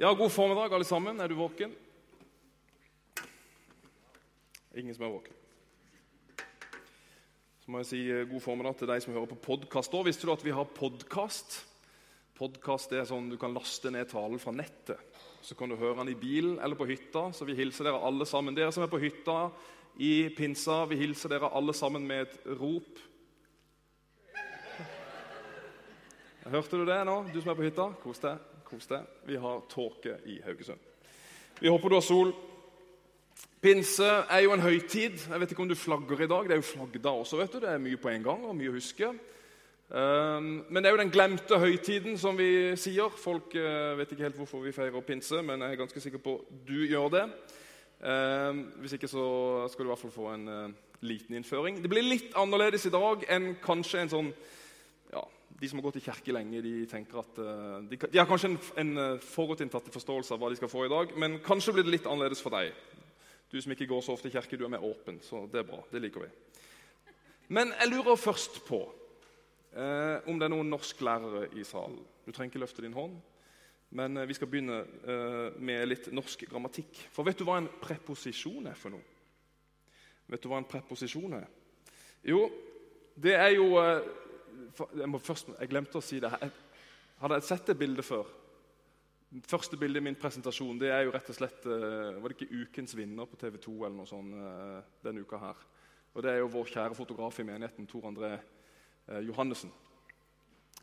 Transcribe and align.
Ja, 0.00 0.12
god 0.14 0.32
formiddag, 0.32 0.74
alle 0.74 0.84
sammen. 0.84 1.20
Er 1.20 1.28
du 1.28 1.34
våken? 1.34 1.72
Ingen 4.74 4.94
som 4.94 5.04
er 5.04 5.10
våken. 5.10 5.32
Så 7.58 7.72
må 7.74 7.80
jeg 7.80 7.88
si 7.88 8.02
eh, 8.06 8.22
god 8.30 8.44
formiddag 8.44 8.76
til 8.78 8.86
deg 8.92 9.02
som 9.02 9.16
hører 9.16 9.32
på 9.32 9.40
podkast. 9.48 9.96
Visste 10.06 10.28
du 10.28 10.30
at 10.30 10.44
vi 10.46 10.52
har 10.54 10.68
podkast? 10.70 11.56
Podkast 12.38 12.94
er 12.94 13.08
sånn 13.10 13.26
du 13.26 13.34
kan 13.42 13.56
laste 13.56 13.90
ned 13.90 14.06
talen 14.12 14.38
fra 14.38 14.54
nettet. 14.54 15.02
Så 15.42 15.58
kan 15.58 15.66
du 15.66 15.74
høre 15.74 15.96
den 15.98 16.12
i 16.12 16.20
bilen 16.20 16.60
eller 16.62 16.78
på 16.78 16.86
hytta. 16.86 17.32
Så 17.34 17.48
vi 17.48 17.56
hilser 17.58 17.90
dere 17.90 17.98
alle 17.98 18.28
sammen. 18.30 18.54
Dere 18.54 18.70
som 18.70 18.86
er 18.86 18.92
på 18.92 19.00
hytta 19.02 19.48
i 19.98 20.28
pinsa, 20.36 20.84
vi 20.92 21.00
hilser 21.00 21.34
dere 21.34 21.50
alle 21.50 21.74
sammen 21.74 22.06
med 22.06 22.28
et 22.28 22.38
rop. 22.62 23.02
Hørte 26.46 26.78
du 26.78 26.86
det 26.86 27.00
nå, 27.02 27.18
du 27.34 27.40
som 27.40 27.50
er 27.50 27.58
på 27.58 27.66
hytta? 27.66 27.88
Kos 28.06 28.22
deg. 28.22 28.46
Kos 28.68 28.88
deg. 28.90 29.06
Vi 29.24 29.38
har 29.40 29.62
tåke 29.70 30.18
i 30.28 30.40
Haugesund. 30.44 30.80
Vi 31.60 31.70
håper 31.72 31.88
du 31.88 31.96
har 31.96 32.04
sol. 32.04 32.34
Pinse 33.64 34.06
er 34.06 34.42
jo 34.44 34.52
en 34.52 34.62
høytid. 34.62 35.16
Jeg 35.24 35.40
vet 35.40 35.54
ikke 35.54 35.64
om 35.64 35.70
du 35.70 35.74
flagger 35.74 36.20
i 36.20 36.28
dag. 36.28 36.44
Det 36.44 36.54
er 36.54 36.60
jo 36.60 36.66
flaggdag 36.68 37.22
også. 37.22 37.38
vet 37.40 37.52
du. 37.52 37.60
Det 37.64 37.70
er 37.72 37.80
mye 37.80 37.96
på 37.96 38.12
en 38.12 38.26
gang 38.26 38.44
og 38.44 38.56
mye 38.58 38.70
å 38.70 38.76
huske. 38.76 39.08
Um, 39.88 40.50
men 40.68 40.82
det 40.82 40.90
er 40.90 40.92
jo 40.92 41.00
den 41.00 41.14
glemte 41.14 41.58
høytiden, 41.58 42.18
som 42.20 42.36
vi 42.36 42.76
sier. 42.76 43.08
Folk 43.08 43.56
uh, 43.56 43.96
vet 43.96 44.12
ikke 44.12 44.26
helt 44.26 44.36
hvorfor 44.36 44.60
vi 44.66 44.74
feirer 44.76 45.06
pinse, 45.06 45.40
men 45.40 45.64
jeg 45.64 45.72
er 45.72 45.80
ganske 45.80 46.04
sikker 46.04 46.22
på 46.22 46.36
du 46.68 46.76
gjør 46.84 47.08
det. 47.16 47.24
Um, 48.04 48.66
hvis 48.82 48.98
ikke 48.98 49.08
så 49.08 49.24
skal 49.72 49.86
du 49.86 49.88
i 49.88 49.94
hvert 49.94 50.04
fall 50.04 50.12
få 50.12 50.28
en 50.34 50.48
uh, 50.48 50.76
liten 51.00 51.40
innføring. 51.40 51.80
Det 51.80 51.88
blir 51.88 52.04
litt 52.04 52.36
annerledes 52.36 52.84
i 52.84 52.92
dag 52.92 53.24
enn 53.32 53.54
kanskje 53.64 54.04
en 54.04 54.12
sånn 54.12 54.30
de 55.60 55.68
som 55.68 55.80
har 55.80 55.86
gått 55.88 55.98
i 55.98 56.04
kirke 56.04 56.34
lenge, 56.34 56.60
de 56.62 56.72
tenker 56.90 57.18
at 57.22 57.40
uh, 57.40 57.78
de, 57.88 57.98
de, 57.98 58.18
har 58.18 58.28
kanskje 58.28 58.52
en, 58.52 58.58
en 58.82 58.92
uh, 59.00 59.22
forutinntatt 59.22 59.88
forståelse 59.94 60.34
av 60.34 60.42
hva 60.42 60.50
de 60.52 60.58
skal 60.60 60.70
få 60.70 60.84
i 60.86 60.92
dag, 60.92 61.14
men 61.18 61.38
kanskje 61.44 61.74
blir 61.74 61.86
det 61.86 61.96
litt 61.96 62.06
annerledes 62.06 62.42
for 62.44 62.54
deg. 62.54 62.76
Du 63.48 63.56
som 63.62 63.72
ikke 63.72 63.88
går 63.90 64.04
så 64.04 64.14
ofte 64.14 64.30
i 64.30 64.34
kirke, 64.34 64.58
du 64.60 64.66
er 64.66 64.74
mer 64.74 64.84
åpen, 64.84 65.18
så 65.24 65.46
det 65.50 65.62
er 65.62 65.66
bra. 65.66 65.80
Det 65.90 66.02
liker 66.04 66.26
vi. 66.26 66.30
Men 67.56 67.72
jeg 67.72 67.90
lurer 67.90 68.20
først 68.20 68.60
på 68.66 68.82
eh, 69.72 70.28
om 70.28 70.36
det 70.36 70.44
er 70.44 70.52
noen 70.52 70.68
norsklærere 70.68 71.46
i 71.56 71.64
salen. 71.64 71.96
Du 72.26 72.28
trenger 72.28 72.52
ikke 72.52 72.60
løfte 72.60 72.84
din 72.84 72.92
hånd, 72.92 73.14
men 73.96 74.20
vi 74.28 74.36
skal 74.36 74.50
begynne 74.52 74.82
med 75.64 75.86
litt 75.88 76.10
norsk 76.12 76.44
grammatikk. 76.50 77.06
For 77.08 77.24
vet 77.24 77.40
du 77.40 77.46
hva 77.48 77.56
en 77.62 77.70
preposisjon 77.80 78.68
er 78.68 78.76
for 78.76 78.92
noe? 78.92 79.16
Vet 80.28 80.44
du 80.44 80.50
hva 80.52 80.60
en 80.60 80.68
preposisjon 80.68 81.38
er? 81.38 81.48
Jo, 82.28 82.42
det 83.16 83.32
er 83.40 83.54
jo 83.56 83.80
jeg, 84.76 85.20
først, 85.24 85.54
jeg 85.54 85.70
glemte 85.70 86.00
å 86.00 86.04
si 86.04 86.20
det. 86.22 86.30
Jeg 86.40 86.52
hadde 87.22 87.40
sett 87.46 87.70
det 87.70 87.78
bildet 87.78 88.06
før. 88.06 88.28
Første 89.44 89.76
bilde 89.76 90.00
i 90.00 90.04
min 90.06 90.16
presentasjon 90.16 90.78
det 90.80 90.88
er 90.88 91.02
jo 91.04 91.12
rett 91.12 91.26
og 91.28 91.36
slett 91.36 91.66
eh, 91.68 92.14
Var 92.16 92.32
det 92.32 92.36
ikke 92.38 92.62
Ukens 92.62 92.94
vinner 92.96 93.28
på 93.28 93.36
TV 93.36 93.58
2 93.60 93.74
eller 93.82 93.96
noe 93.98 94.08
sånt 94.08 94.32
eh, 94.32 94.78
denne 95.04 95.20
uka 95.20 95.40
her? 95.42 95.66
Og 96.14 96.24
Det 96.24 96.30
er 96.32 96.40
jo 96.40 96.48
vår 96.54 96.70
kjære 96.72 96.96
fotograf 96.96 97.36
i 97.42 97.44
menigheten, 97.44 97.86
Tor 97.90 98.06
André 98.08 98.30
eh, 98.38 99.20
Johannessen, 99.26 99.70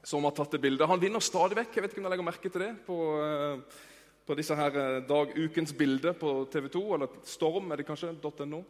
som 0.06 0.28
har 0.28 0.36
tatt 0.38 0.54
det 0.54 0.62
bildet. 0.62 0.86
Han 0.88 1.02
vinner 1.02 1.24
stadig 1.26 1.58
vekk. 1.58 1.74
Jeg 1.74 1.84
vet 1.84 1.96
ikke 1.96 2.04
om 2.04 2.06
dere 2.06 2.14
legger 2.14 2.28
merke 2.28 2.52
til 2.54 2.62
det 2.62 2.72
på, 2.86 2.98
på 4.30 4.38
disse 4.38 4.58
her 4.60 4.78
dag, 5.10 5.34
ukens 5.34 5.74
bilde 5.74 6.14
på 6.14 6.36
TV 6.54 6.70
2, 6.78 6.84
eller 6.96 7.18
Storm 7.26 7.74
er 7.74 7.82
det 7.82 7.88
kanskje, 7.90 8.14
.no. 8.46 8.62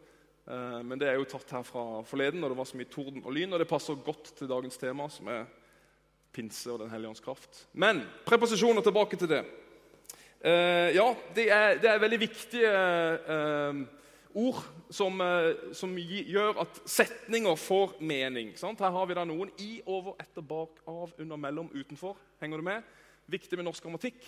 Eh, 0.46 0.82
men 0.86 1.00
det 1.02 1.10
er 1.10 1.18
jo 1.18 1.26
tatt 1.30 1.50
her 1.56 1.66
fra 1.66 2.04
forleden 2.06 2.44
og 2.44 2.52
det 2.52 2.58
var 2.60 2.68
så 2.70 2.78
mye 2.78 2.90
torden 2.92 3.24
og 3.24 3.34
lyn. 3.34 3.54
Og 3.54 3.62
det 3.62 3.70
passer 3.70 4.02
godt 4.06 4.34
til 4.38 4.50
dagens 4.52 4.78
tema, 4.82 5.10
som 5.10 5.30
er 5.34 5.46
pinse 6.36 6.72
og 6.72 6.82
Den 6.84 6.92
hellige 6.92 7.14
ånds 7.14 7.24
kraft. 7.24 7.66
Men 7.74 8.04
preposisjoner 8.26 8.84
tilbake 8.86 9.18
til 9.18 9.32
det. 9.32 9.44
Eh, 10.46 10.94
ja, 10.94 11.08
det 11.36 11.52
er, 11.52 11.78
det 11.82 11.90
er 11.90 12.02
veldig 12.04 12.20
viktige 12.20 12.74
eh, 13.36 13.84
ord 14.36 14.60
som, 14.92 15.22
som, 15.74 15.94
gjør 15.98 16.60
at 16.66 16.82
setninger 16.86 17.56
får 17.56 17.96
mening. 18.04 18.52
Sant? 18.60 18.84
Her 18.84 18.92
har 18.92 19.08
vi 19.08 19.16
da 19.16 19.24
noen 19.26 19.54
i, 19.64 19.80
over, 19.88 20.18
etter, 20.20 20.44
bak, 20.46 20.84
av, 20.92 21.16
under, 21.18 21.40
mellom, 21.40 21.72
utenfor. 21.74 22.20
Henger 22.44 22.60
du 22.60 22.68
med? 22.68 22.84
Viktig 23.32 23.58
med 23.58 23.66
norsk 23.66 23.88
grammatikk. 23.88 24.28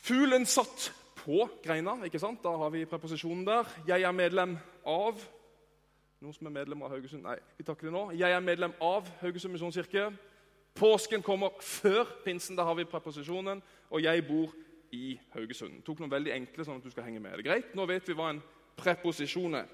Fuglen 0.00 0.44
satt 0.48 0.90
på 1.24 1.48
greina. 1.64 1.96
ikke 2.04 2.18
sant? 2.18 2.42
Da 2.42 2.52
har 2.56 2.70
vi 2.70 2.86
preposisjonen 2.88 3.44
der. 3.46 3.68
Jeg 3.88 4.02
er 4.02 4.16
medlem 4.16 4.58
av 4.86 5.20
Noen 6.20 6.34
som 6.36 6.50
er 6.50 6.52
medlem 6.52 6.82
av 6.84 6.90
Haugesund? 6.92 7.22
Nei, 7.24 7.38
vi 7.56 7.64
tar 7.64 7.78
det 7.80 7.90
nå. 7.94 8.10
Jeg 8.12 8.28
er 8.28 8.42
medlem 8.44 8.74
av 8.84 9.06
Haugesund 9.22 9.54
misjonskirke. 9.54 10.10
Påsken 10.76 11.22
kommer 11.24 11.54
før 11.64 12.04
pinsen. 12.26 12.58
Da 12.58 12.66
har 12.68 12.76
vi 12.76 12.84
preposisjonen. 12.84 13.62
Og 13.88 14.02
jeg 14.04 14.26
bor 14.26 14.52
i 14.92 15.14
Haugesund. 15.32 15.78
Jeg 15.78 15.86
tok 15.86 16.02
noen 16.02 16.12
veldig 16.12 16.34
enkle 16.34 16.66
sånn 16.66 16.82
at 16.82 16.84
du 16.84 16.92
skal 16.92 17.06
henge 17.06 17.22
med. 17.24 17.32
Er 17.32 17.40
det 17.40 17.46
greit? 17.48 17.72
Nå 17.72 17.86
vet 17.88 18.04
vi 18.04 18.18
hva 18.18 18.34
en 18.34 18.42
preposisjon 18.76 19.62
er. 19.62 19.72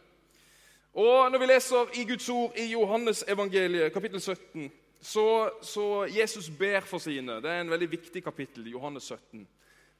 Og 0.94 1.32
Når 1.32 1.42
vi 1.42 1.50
leser 1.50 1.98
i 1.98 2.06
Guds 2.08 2.28
ord 2.30 2.62
i 2.62 2.70
Johannes 2.70 3.24
evangeliet, 3.28 3.92
kapittel 3.92 4.22
17, 4.22 4.70
så, 5.02 5.50
så 5.66 6.06
Jesus 6.06 6.46
ber 6.50 6.86
for 6.86 7.02
sine. 7.02 7.40
Det 7.42 7.50
er 7.50 7.64
en 7.64 7.74
veldig 7.74 7.90
viktig 7.90 8.22
kapittel. 8.24 8.70
Johannes 8.70 9.10
17. 9.10 9.48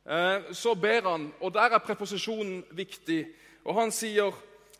Eh, 0.06 0.54
så 0.54 0.74
ber 0.74 1.10
han, 1.10 1.32
og 1.40 1.54
der 1.54 1.74
er 1.74 1.78
preposisjonen 1.78 2.64
viktig. 2.70 3.26
Og 3.64 3.74
han 3.74 3.90
sier, 3.90 4.32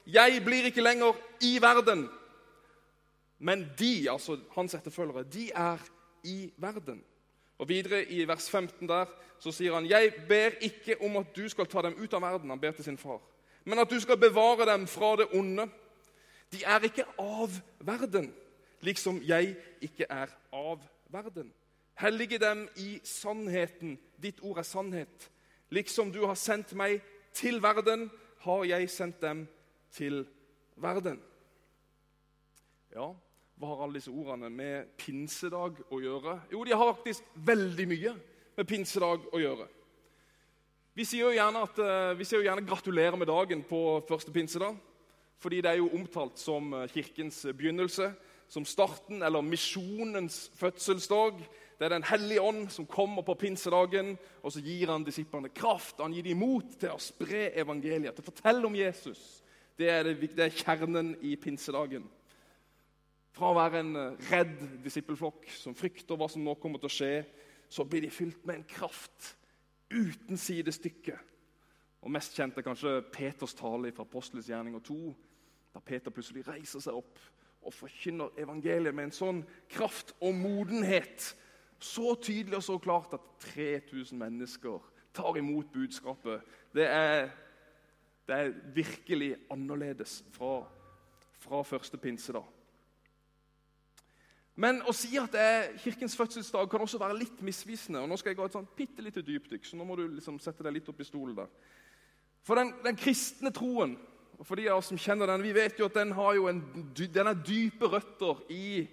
'Jeg 0.06 0.42
blir 0.44 0.64
ikke 0.64 0.81
lenger 0.81 1.12
i 1.41 1.59
verden', 1.62 2.09
men 3.38 3.70
de, 3.78 4.10
altså 4.10 4.38
hans 4.54 4.75
etterfølgere, 4.75 5.22
de 5.22 5.50
er 5.54 5.78
i 6.25 6.53
verden. 6.56 7.04
Og 7.59 7.69
Videre 7.69 8.04
i 8.04 8.28
vers 8.28 8.50
15 8.50 8.88
der, 8.88 9.04
så 9.38 9.50
sier 9.53 9.75
han, 9.75 9.87
'Jeg 9.87 10.12
ber 10.28 10.50
ikke 10.60 11.03
om 11.03 11.16
at 11.16 11.37
du 11.37 11.48
skal 11.48 11.66
ta 11.66 11.82
dem 11.82 11.94
ut 12.03 12.14
av 12.14 12.22
verden', 12.22 12.50
han 12.50 12.60
ber 12.60 12.70
til 12.70 12.84
sin 12.84 12.98
far, 12.98 13.20
'men 13.64 13.78
at 13.78 13.91
du 13.91 14.00
skal 14.00 14.16
bevare 14.16 14.72
dem 14.72 14.87
fra 14.87 15.16
det 15.16 15.26
onde'. 15.26 15.69
De 16.53 16.64
er 16.64 16.78
ikke 16.84 17.04
av 17.19 17.50
verden, 17.81 18.34
liksom 18.81 19.22
jeg 19.25 19.56
ikke 19.81 20.06
er 20.10 20.26
av 20.53 20.78
verden. 21.10 21.53
Hellige 21.96 22.38
dem 22.38 22.68
i 22.76 23.00
sannheten. 23.04 23.98
Ditt 24.22 24.40
ord 24.44 24.58
er 24.58 24.66
sannhet. 24.68 25.30
Liksom 25.72 26.12
du 26.12 26.26
har 26.26 26.36
sendt 26.36 26.74
meg 26.76 27.00
til 27.32 27.62
verden, 27.62 28.10
har 28.44 28.64
jeg 28.64 28.90
sendt 28.90 29.22
dem 29.22 29.46
til 29.92 30.26
verden. 30.76 31.20
Ja, 32.94 33.10
hva 33.56 33.70
har 33.72 33.82
alle 33.84 33.96
disse 33.96 34.12
ordene 34.12 34.50
med 34.52 34.92
pinsedag 35.00 35.80
å 35.88 36.00
gjøre? 36.00 36.36
Jo, 36.52 36.64
de 36.64 36.76
har 36.76 36.92
faktisk 36.92 37.24
veldig 37.48 37.88
mye 37.88 38.12
med 38.56 38.68
pinsedag 38.68 39.24
å 39.32 39.40
gjøre. 39.40 39.66
Vi 40.96 41.04
sier 41.04 41.26
jo 41.26 41.36
gjerne, 41.36 41.62
at, 41.64 41.78
eh, 41.78 42.14
vi 42.16 42.24
sier 42.24 42.40
jo 42.40 42.48
gjerne 42.48 42.66
'gratulerer 42.66 43.16
med 43.16 43.28
dagen' 43.28 43.64
på 43.64 44.04
første 44.08 44.32
pinsedag. 44.32 44.76
Fordi 45.38 45.60
det 45.60 45.70
er 45.70 45.76
jo 45.76 45.90
omtalt 45.92 46.38
som 46.38 46.72
eh, 46.74 46.88
kirkens 46.88 47.46
begynnelse, 47.52 48.14
som 48.48 48.64
starten 48.64 49.22
eller 49.22 49.40
misjonens 49.40 50.50
fødselsdag. 50.54 51.40
Det 51.78 51.84
er 51.84 51.92
Den 51.92 52.06
hellige 52.09 52.41
ånd 52.41 52.69
som 52.72 52.87
kommer 52.87 53.22
på 53.22 53.34
pinsedagen, 53.34 54.14
og 54.42 54.53
så 54.53 54.62
gir 54.64 54.88
han 54.88 55.04
disiplene 55.04 55.48
kraft. 55.53 56.00
Han 56.00 56.14
gir 56.16 56.25
dem 56.25 56.41
mot 56.41 56.78
til 56.81 56.94
å 56.94 57.00
spre 57.03 57.50
evangeliet, 57.53 58.14
til 58.16 58.25
å 58.25 58.31
fortelle 58.31 58.66
om 58.66 58.76
Jesus. 58.76 59.42
Det 59.76 59.91
er, 59.92 60.09
det, 60.09 60.31
det 60.37 60.47
er 60.47 60.56
kjernen 60.56 61.12
i 61.20 61.34
pinsedagen. 61.37 62.06
Fra 63.37 63.53
å 63.53 63.59
være 63.59 63.82
en 63.82 63.97
eh, 64.00 64.28
redd 64.31 64.56
disippelflokk 64.84 65.50
som 65.53 65.76
frykter 65.76 66.16
hva 66.16 66.31
som 66.32 66.44
nå 66.44 66.56
kommer 66.56 66.81
til 66.81 66.88
å 66.88 66.97
skje, 66.97 67.14
så 67.69 67.84
blir 67.84 68.06
de 68.06 68.12
fylt 68.14 68.47
med 68.48 68.62
en 68.62 68.69
kraft 68.70 69.34
uten 69.93 70.41
sidestykke. 70.41 71.19
Og 72.06 72.12
Mest 72.14 72.37
kjent 72.38 72.56
er 72.56 72.64
kanskje 72.64 73.03
Peters 73.12 73.53
tale 73.58 73.93
fra 73.93 74.06
Apostelens 74.06 74.48
gjerninger 74.48 74.81
2, 74.87 75.00
da 75.75 75.82
Peter 75.84 76.14
plutselig 76.14 76.47
reiser 76.47 76.81
seg 76.81 76.97
opp 76.97 77.20
og 77.66 77.75
forkynner 77.75 78.38
evangeliet 78.41 78.94
med 78.94 79.08
en 79.08 79.16
sånn 79.16 79.41
kraft 79.69 80.14
og 80.22 80.37
modenhet 80.38 81.34
så 81.78 82.14
tydelig 82.22 82.56
og 82.56 82.62
så 82.62 82.78
klart 82.78 83.14
at 83.16 83.20
3000 83.41 84.19
mennesker 84.19 84.82
tar 85.14 85.37
imot 85.37 85.72
budskapet. 85.72 86.40
Det 86.75 86.87
er, 86.87 87.31
det 88.28 88.34
er 88.34 88.52
virkelig 88.75 89.37
annerledes 89.50 90.25
fra, 90.32 90.67
fra 91.38 91.62
første 91.62 91.96
pinsedag. 91.96 92.44
Men 94.56 94.81
å 94.88 94.93
si 94.96 95.12
at 95.20 95.34
det 95.37 95.40
er 95.44 95.73
kirkens 95.82 96.17
fødselsdag, 96.17 96.69
kan 96.73 96.81
også 96.81 97.00
være 97.00 97.19
litt 97.19 97.43
misvisende. 97.44 98.00
og 98.00 98.08
Nå 98.08 98.17
skal 98.17 98.32
jeg 98.32 98.38
gå 98.38 98.46
et 98.49 98.55
sånn 98.56 98.69
bitte 98.76 99.05
lite 99.05 99.25
dypdykk, 99.25 99.67
så 99.69 99.76
nå 99.76 99.84
må 99.84 99.99
du 100.00 100.06
liksom 100.08 100.38
sette 100.40 100.64
deg 100.64 100.78
litt 100.78 100.88
opp 100.88 101.00
i 101.05 101.08
stolen. 101.08 101.37
der. 101.37 101.50
For 102.46 102.56
den, 102.56 102.73
den 102.84 102.96
kristne 102.96 103.52
troen, 103.52 103.99
og 104.37 104.46
for 104.49 104.56
de 104.56 104.69
av 104.70 104.81
oss 104.81 104.88
som 104.93 105.00
kjenner 105.00 105.28
den, 105.28 105.44
vi 105.44 105.52
vet 105.56 105.76
jo 105.81 105.88
at 105.90 105.96
den 105.96 106.14
har 106.17 106.37
jo 106.37 106.49
en, 106.49 106.62
den 106.96 107.28
er 107.28 107.44
dype 107.44 107.88
røtter 107.93 108.40
i 108.52 108.87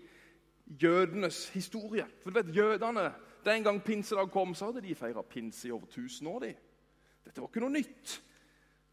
jødenes 0.68 1.50
historie. 1.50 2.06
For 2.22 2.30
du 2.30 2.40
vet, 2.40 2.56
Jødene 2.56 3.12
den 3.46 3.64
gang 3.64 3.84
pinsedag 3.84 4.32
kom, 4.32 4.56
så 4.56 4.66
hadde 4.66 4.82
de 4.82 4.96
feira 4.96 5.22
pinse 5.22 5.68
i 5.68 5.72
over 5.72 5.86
1000 5.86 6.28
år. 6.28 6.40
De. 6.40 6.54
Dette 7.26 7.42
var 7.42 7.48
ikke 7.48 7.64
noe 7.64 7.74
nytt. 7.74 8.22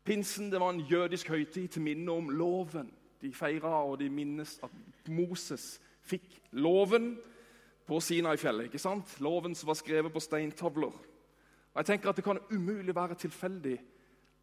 Pinsen 0.05 0.51
det 0.51 0.61
var 0.61 0.71
en 0.71 0.87
jødisk 0.91 1.29
høytid 1.29 1.69
til 1.69 1.83
minne 1.83 2.13
om 2.13 2.29
loven. 2.29 2.91
De 3.23 3.33
feira 3.35 3.83
og 3.85 3.99
de 4.01 4.09
minnes 4.11 4.59
at 4.65 5.09
Moses 5.09 5.81
fikk 6.03 6.41
loven 6.53 7.19
på 7.87 8.01
Sinai-fjellet. 8.01 8.65
ikke 8.65 8.79
sant? 8.79 9.21
Loven 9.21 9.55
som 9.55 9.69
var 9.69 9.79
skrevet 9.79 10.13
på 10.13 10.21
steintavler. 10.21 10.95
Og 11.71 11.77
jeg 11.77 11.87
tenker 11.87 12.11
at 12.11 12.17
Det 12.17 12.25
kan 12.25 12.39
umulig 12.51 12.95
være 12.95 13.15
tilfeldig 13.15 13.79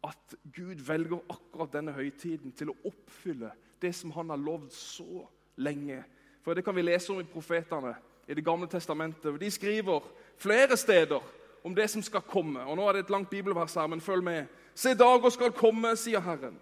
at 0.04 0.34
Gud 0.54 0.84
velger 0.86 1.18
akkurat 1.30 1.72
denne 1.72 1.92
høytiden 1.92 2.52
til 2.52 2.70
å 2.70 2.76
oppfylle 2.84 3.50
det 3.82 3.94
som 3.94 4.10
han 4.14 4.30
har 4.30 4.40
lovd 4.40 4.70
så 4.72 5.26
lenge. 5.56 6.04
For 6.42 6.54
Det 6.54 6.64
kan 6.64 6.76
vi 6.76 6.82
lese 6.82 7.12
om 7.12 7.20
i 7.20 7.24
profetene 7.32 7.94
i 8.28 8.34
Det 8.34 8.44
gamle 8.44 8.66
testamentet. 8.68 9.40
De 9.40 9.50
skriver 9.50 10.00
flere 10.36 10.76
steder 10.76 11.20
om 11.64 11.74
det 11.74 11.90
som 11.90 12.02
skal 12.02 12.20
komme. 12.20 12.60
Og 12.60 12.76
Nå 12.76 12.88
er 12.88 12.92
det 12.92 13.04
et 13.04 13.10
langt 13.10 13.30
bibelvers 13.30 13.74
her, 13.74 13.86
men 13.86 14.00
følg 14.00 14.24
med. 14.24 14.46
Se, 14.74 14.94
dager 14.94 15.30
skal 15.30 15.52
komme, 15.52 15.96
sier 15.96 16.20
Herren, 16.20 16.58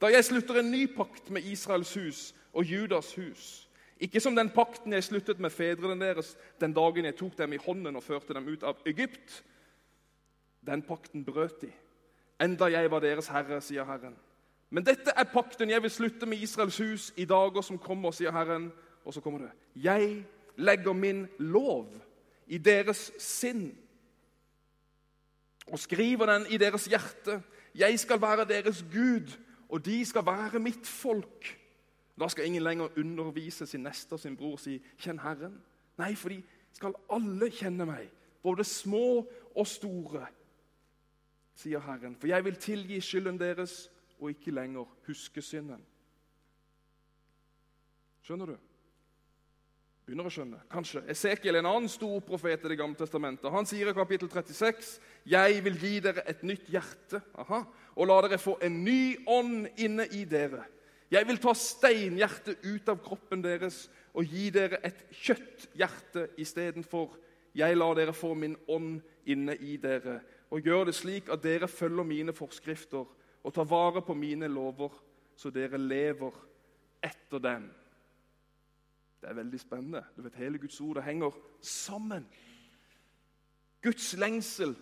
da 0.00 0.06
jeg 0.10 0.24
slutter 0.24 0.58
en 0.58 0.70
ny 0.70 0.86
pakt 0.96 1.30
med 1.30 1.42
Israels 1.42 1.94
hus 1.94 2.34
og 2.52 2.64
Judas 2.64 3.14
hus. 3.14 3.68
Ikke 4.00 4.20
som 4.20 4.36
den 4.36 4.50
pakten 4.50 4.92
jeg 4.92 5.04
sluttet 5.04 5.40
med 5.40 5.52
fedrene 5.52 6.00
deres 6.00 6.32
den 6.60 6.72
dagen 6.72 7.04
jeg 7.04 7.16
tok 7.16 7.36
dem 7.38 7.52
i 7.52 7.60
hånden 7.60 7.96
og 7.96 8.02
førte 8.02 8.34
dem 8.34 8.48
ut 8.48 8.62
av 8.64 8.80
Egypt. 8.86 9.42
Den 10.66 10.82
pakten 10.82 11.24
brøt 11.24 11.60
de, 11.60 11.68
enda 12.40 12.70
jeg 12.72 12.90
var 12.90 13.04
deres 13.04 13.28
herre, 13.28 13.60
sier 13.60 13.84
Herren. 13.84 14.16
Men 14.70 14.86
dette 14.86 15.12
er 15.16 15.28
pakten 15.28 15.70
jeg 15.70 15.82
vil 15.82 15.92
slutte 15.92 16.26
med 16.26 16.40
Israels 16.40 16.78
hus 16.78 17.12
i 17.16 17.24
dager 17.28 17.60
som 17.62 17.78
kommer, 17.78 18.10
sier 18.16 18.32
Herren. 18.32 18.70
Og 19.04 19.14
så 19.14 19.20
kommer 19.20 19.38
det. 19.38 19.50
Jeg 19.76 20.24
legger 20.56 20.92
min 20.92 21.26
lov 21.38 21.88
i 22.46 22.58
deres 22.58 23.12
sinn 23.18 23.70
og 25.70 25.78
skriver 25.78 26.26
den 26.26 26.46
i 26.50 26.56
deres 26.58 26.84
hjerte. 26.90 27.42
Jeg 27.74 27.98
skal 27.98 28.20
være 28.20 28.44
deres 28.44 28.84
Gud, 28.92 29.38
og 29.68 29.84
de 29.84 30.04
skal 30.04 30.26
være 30.26 30.58
mitt 30.58 30.86
folk. 30.86 31.58
Da 32.20 32.28
skal 32.28 32.46
ingen 32.46 32.62
lenger 32.62 32.88
undervise 32.98 33.66
sin 33.66 33.80
neste 33.80 34.12
og 34.12 34.20
sin 34.20 34.36
bror 34.36 34.52
og 34.52 34.60
si 34.60 34.82
'Kjenn 34.98 35.20
Herren'. 35.20 35.60
Nei, 35.98 36.14
for 36.14 36.28
de 36.28 36.42
skal 36.72 36.94
alle 37.10 37.50
kjenne 37.50 37.86
meg, 37.86 38.10
både 38.42 38.64
små 38.64 39.28
og 39.56 39.66
store, 39.66 40.26
sier 41.54 41.80
Herren. 41.80 42.16
For 42.16 42.26
jeg 42.26 42.44
vil 42.44 42.56
tilgi 42.56 43.00
skylden 43.00 43.40
deres 43.40 43.90
og 44.20 44.30
ikke 44.30 44.50
lenger 44.50 44.84
huske 45.06 45.42
synden. 45.42 45.86
Skjønner 48.22 48.46
du? 48.46 48.56
Begynner 50.10 50.26
å 50.26 50.30
skjønne, 50.34 50.58
kanskje. 50.66 51.04
Esekiel, 51.12 51.60
en 51.60 51.68
annen 51.70 51.84
stor 51.86 52.16
profet 52.26 52.64
i 52.66 52.70
Det 52.72 52.76
gamle 52.80 52.98
testamentet, 52.98 53.46
han 53.54 53.66
sier 53.68 53.86
i 53.86 53.92
kapittel 53.94 54.26
36.: 54.26 54.88
Jeg 55.22 55.60
vil 55.62 55.76
gi 55.78 56.00
dere 56.02 56.24
et 56.26 56.42
nytt 56.42 56.66
hjerte 56.66 57.20
aha, 57.38 57.60
og 57.94 58.08
la 58.10 58.16
dere 58.24 58.40
få 58.42 58.56
en 58.58 58.80
ny 58.82 59.14
ånd 59.30 59.68
inne 59.78 60.08
i 60.10 60.24
dere. 60.26 60.64
Jeg 61.14 61.28
vil 61.28 61.38
ta 61.38 61.54
steinhjertet 61.54 62.58
ut 62.66 62.90
av 62.90 62.98
kroppen 63.04 63.44
deres 63.44 63.84
og 64.10 64.26
gi 64.26 64.50
dere 64.50 64.80
et 64.82 65.06
kjøtthjerte 65.14 66.26
istedenfor. 66.42 67.14
Jeg 67.54 67.78
lar 67.78 67.94
dere 67.94 68.10
få 68.12 68.34
min 68.34 68.56
ånd 68.66 68.98
inne 69.30 69.54
i 69.62 69.76
dere 69.78 70.24
og 70.50 70.66
gjør 70.66 70.90
det 70.90 70.96
slik 70.98 71.30
at 71.30 71.44
dere 71.46 71.70
følger 71.70 72.02
mine 72.02 72.34
forskrifter 72.34 73.06
og 73.44 73.54
tar 73.54 73.70
vare 73.70 74.02
på 74.02 74.18
mine 74.18 74.50
lover, 74.50 74.90
så 75.38 75.54
dere 75.54 75.78
lever 75.78 76.34
etter 76.98 77.38
dem. 77.38 77.70
Det 79.20 79.28
er 79.28 79.34
veldig 79.34 79.60
spennende. 79.60 80.04
Du 80.16 80.22
vet, 80.22 80.34
Hele 80.34 80.58
Guds 80.58 80.80
ord 80.80 81.02
henger 81.02 81.34
sammen. 81.60 82.26
Guds 83.82 84.12
lengsel 84.16 84.74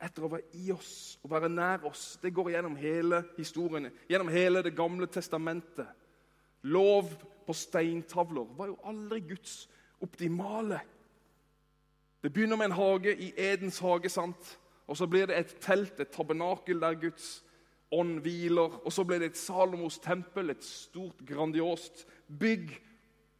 etter 0.00 0.24
å 0.24 0.30
være 0.32 0.56
i 0.56 0.70
oss 0.72 1.18
og 1.20 1.32
være 1.32 1.50
nær 1.52 1.84
oss, 1.88 2.18
det 2.22 2.32
går 2.32 2.54
gjennom 2.54 2.76
hele 2.80 3.22
historien, 3.36 3.90
gjennom 4.08 4.30
hele 4.32 4.62
Det 4.62 4.76
gamle 4.76 5.06
testamentet. 5.06 5.88
Lov 6.62 7.12
på 7.46 7.52
steintavler 7.52 8.48
var 8.56 8.66
jo 8.66 8.78
aldri 8.84 9.20
Guds 9.20 9.68
optimale. 10.00 10.80
Det 12.22 12.32
begynner 12.32 12.56
med 12.56 12.70
en 12.70 12.78
hage 12.78 13.16
i 13.16 13.32
Edens 13.36 13.78
hage. 13.78 14.08
sant? 14.08 14.58
Og 14.86 14.96
så 14.96 15.06
blir 15.06 15.26
det 15.26 15.38
et 15.38 15.56
telt, 15.60 16.00
et 16.00 16.08
tabernakel 16.08 16.80
der 16.80 16.94
Guds 16.94 17.44
ånd 17.90 18.20
hviler. 18.20 18.80
Og 18.84 18.92
så 18.92 19.04
blir 19.04 19.18
det 19.18 19.30
et 19.30 19.36
Salomos 19.36 19.98
tempel, 19.98 20.50
et 20.50 20.64
stort, 20.64 21.16
grandiost 21.26 22.06
bygg. 22.40 22.89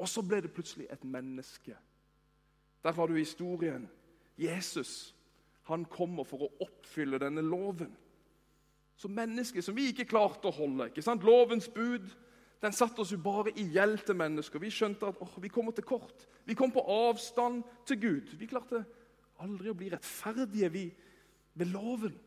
Og 0.00 0.08
så 0.08 0.24
ble 0.24 0.40
det 0.40 0.52
plutselig 0.56 0.88
et 0.90 1.04
menneske. 1.04 1.76
Der 2.80 2.96
har 2.96 3.06
du 3.06 3.18
historien. 3.18 3.88
Jesus 4.40 5.14
han 5.70 5.84
kommer 5.86 6.26
for 6.26 6.46
å 6.46 6.52
oppfylle 6.64 7.20
denne 7.22 7.44
loven. 7.46 7.92
Som 8.98 9.14
menneske 9.14 9.62
som 9.62 9.76
vi 9.76 9.90
ikke 9.92 10.08
klarte 10.10 10.48
å 10.50 10.56
holde. 10.56 10.88
ikke 10.90 11.04
sant? 11.04 11.24
Lovens 11.24 11.68
bud 11.70 12.08
den 12.60 12.74
satte 12.76 13.00
oss 13.00 13.12
jo 13.14 13.20
bare 13.22 13.54
i 13.56 13.64
gjeld 13.72 14.02
til 14.04 14.18
mennesker. 14.20 14.60
Vi 14.60 14.72
skjønte 14.74 15.08
at 15.08 15.20
oh, 15.24 15.36
vi 15.40 15.48
kommer 15.48 15.72
til 15.72 15.86
kort. 15.88 16.26
Vi 16.44 16.56
kom 16.58 16.72
på 16.74 16.82
avstand 16.92 17.62
til 17.88 18.00
Gud. 18.00 18.34
Vi 18.36 18.48
klarte 18.50 18.82
aldri 19.40 19.70
å 19.72 19.76
bli 19.78 19.88
rettferdige 19.94 20.68
vi, 20.74 20.84
ved 21.56 21.72
loven. 21.72 22.18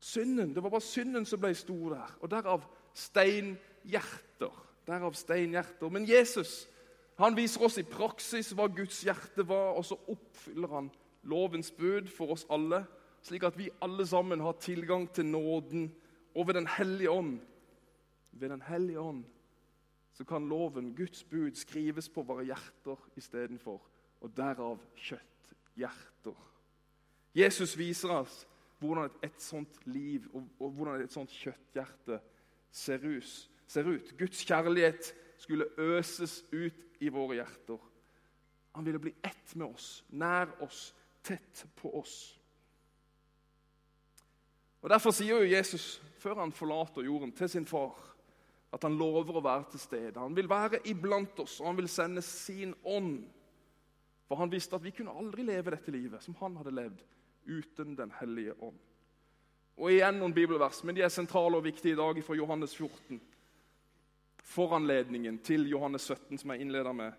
Synden, 0.00 0.52
Det 0.54 0.62
var 0.62 0.70
bare 0.70 0.84
synden 0.84 1.24
som 1.24 1.40
ble 1.40 1.54
stor 1.56 1.94
der. 1.94 2.12
Og 2.20 2.30
derav 2.30 2.66
steinhjerter. 2.92 4.65
Derav 4.86 5.14
steinhjerter. 5.18 5.90
Men 5.90 6.06
Jesus 6.08 6.64
han 7.16 7.36
viser 7.36 7.64
oss 7.64 7.78
i 7.80 7.86
praksis 7.88 8.52
hva 8.52 8.66
Guds 8.68 8.98
hjerte 9.06 9.46
var, 9.48 9.72
og 9.78 9.86
så 9.88 9.96
oppfyller 10.12 10.68
han 10.68 10.90
lovens 11.24 11.70
bud 11.72 12.10
for 12.12 12.34
oss 12.34 12.44
alle, 12.52 12.82
slik 13.24 13.46
at 13.48 13.56
vi 13.56 13.70
alle 13.82 14.04
sammen 14.06 14.42
har 14.44 14.58
tilgang 14.60 15.08
til 15.08 15.26
nåden. 15.26 15.88
Og 16.36 16.46
ved 16.46 16.54
Den 16.54 16.66
hellige 16.66 17.10
ånd 17.10 17.40
ved 18.32 18.48
Den 18.48 18.62
hellige 18.62 19.00
ånd 19.00 19.24
så 20.12 20.24
kan 20.24 20.48
loven, 20.48 20.94
Guds 20.96 21.24
bud, 21.24 21.54
skrives 21.54 22.08
på 22.08 22.22
våre 22.22 22.44
hjerter 22.44 22.96
istedenfor. 23.16 23.80
Og 24.20 24.36
derav 24.36 24.78
kjøtthjerter. 24.96 26.36
Jesus 27.34 27.78
viser 27.78 28.14
oss 28.14 28.46
hvordan 28.78 29.10
et 29.22 29.42
sånt 29.42 29.76
liv 29.84 30.24
og 30.32 30.70
hvordan 30.70 31.02
et 31.04 31.12
sånt 31.12 31.32
kjøtthjerte 31.32 32.20
ser 32.72 33.04
ut. 33.04 33.50
Ser 33.66 33.88
ut. 33.88 34.14
Guds 34.18 34.44
kjærlighet 34.46 35.12
skulle 35.38 35.68
øses 35.78 36.44
ut 36.52 37.00
i 37.00 37.08
våre 37.12 37.40
hjerter. 37.40 37.78
Han 38.76 38.84
ville 38.84 39.00
bli 39.00 39.14
ett 39.24 39.54
med 39.54 39.66
oss, 39.66 40.04
nær 40.08 40.50
oss, 40.64 40.94
tett 41.24 41.64
på 41.76 41.92
oss. 41.98 42.16
Og 44.84 44.90
Derfor 44.92 45.10
sier 45.10 45.40
jo 45.40 45.48
Jesus, 45.48 45.96
før 46.20 46.42
han 46.44 46.52
forlater 46.52 47.06
jorden, 47.06 47.32
til 47.32 47.48
sin 47.48 47.66
far 47.66 47.96
at 48.74 48.84
han 48.84 48.98
lover 48.98 49.38
å 49.38 49.44
være 49.44 49.70
til 49.72 49.80
stede. 49.80 50.20
Han 50.20 50.36
vil 50.36 50.48
være 50.50 50.82
iblant 50.90 51.38
oss, 51.40 51.60
og 51.60 51.70
han 51.70 51.78
vil 51.78 51.88
sende 51.90 52.22
sin 52.22 52.74
ånd. 52.84 53.24
For 54.26 54.38
han 54.40 54.50
visste 54.52 54.76
at 54.76 54.84
vi 54.84 54.92
kunne 54.94 55.14
aldri 55.14 55.46
leve 55.46 55.72
dette 55.72 55.94
livet 55.94 56.22
som 56.24 56.36
han 56.40 56.58
hadde 56.58 56.74
levd 56.74 57.04
uten 57.46 57.94
Den 57.96 58.12
hellige 58.18 58.56
ånd. 58.58 58.78
Og 59.76 59.92
igjen 59.92 60.18
noen 60.18 60.34
bibelvers, 60.34 60.80
men 60.84 60.96
de 60.96 61.04
er 61.04 61.12
sentrale 61.12 61.58
og 61.58 61.64
viktige 61.64 61.94
i 61.94 61.98
dag 61.98 62.18
fra 62.24 62.34
Johannes 62.34 62.74
14. 62.74 63.20
Foranledningen 64.46 65.38
til 65.42 65.66
Johannes 65.68 66.06
17, 66.06 66.38
som 66.38 66.50
jeg 66.50 66.60
innleder 66.60 66.92
med. 66.92 67.12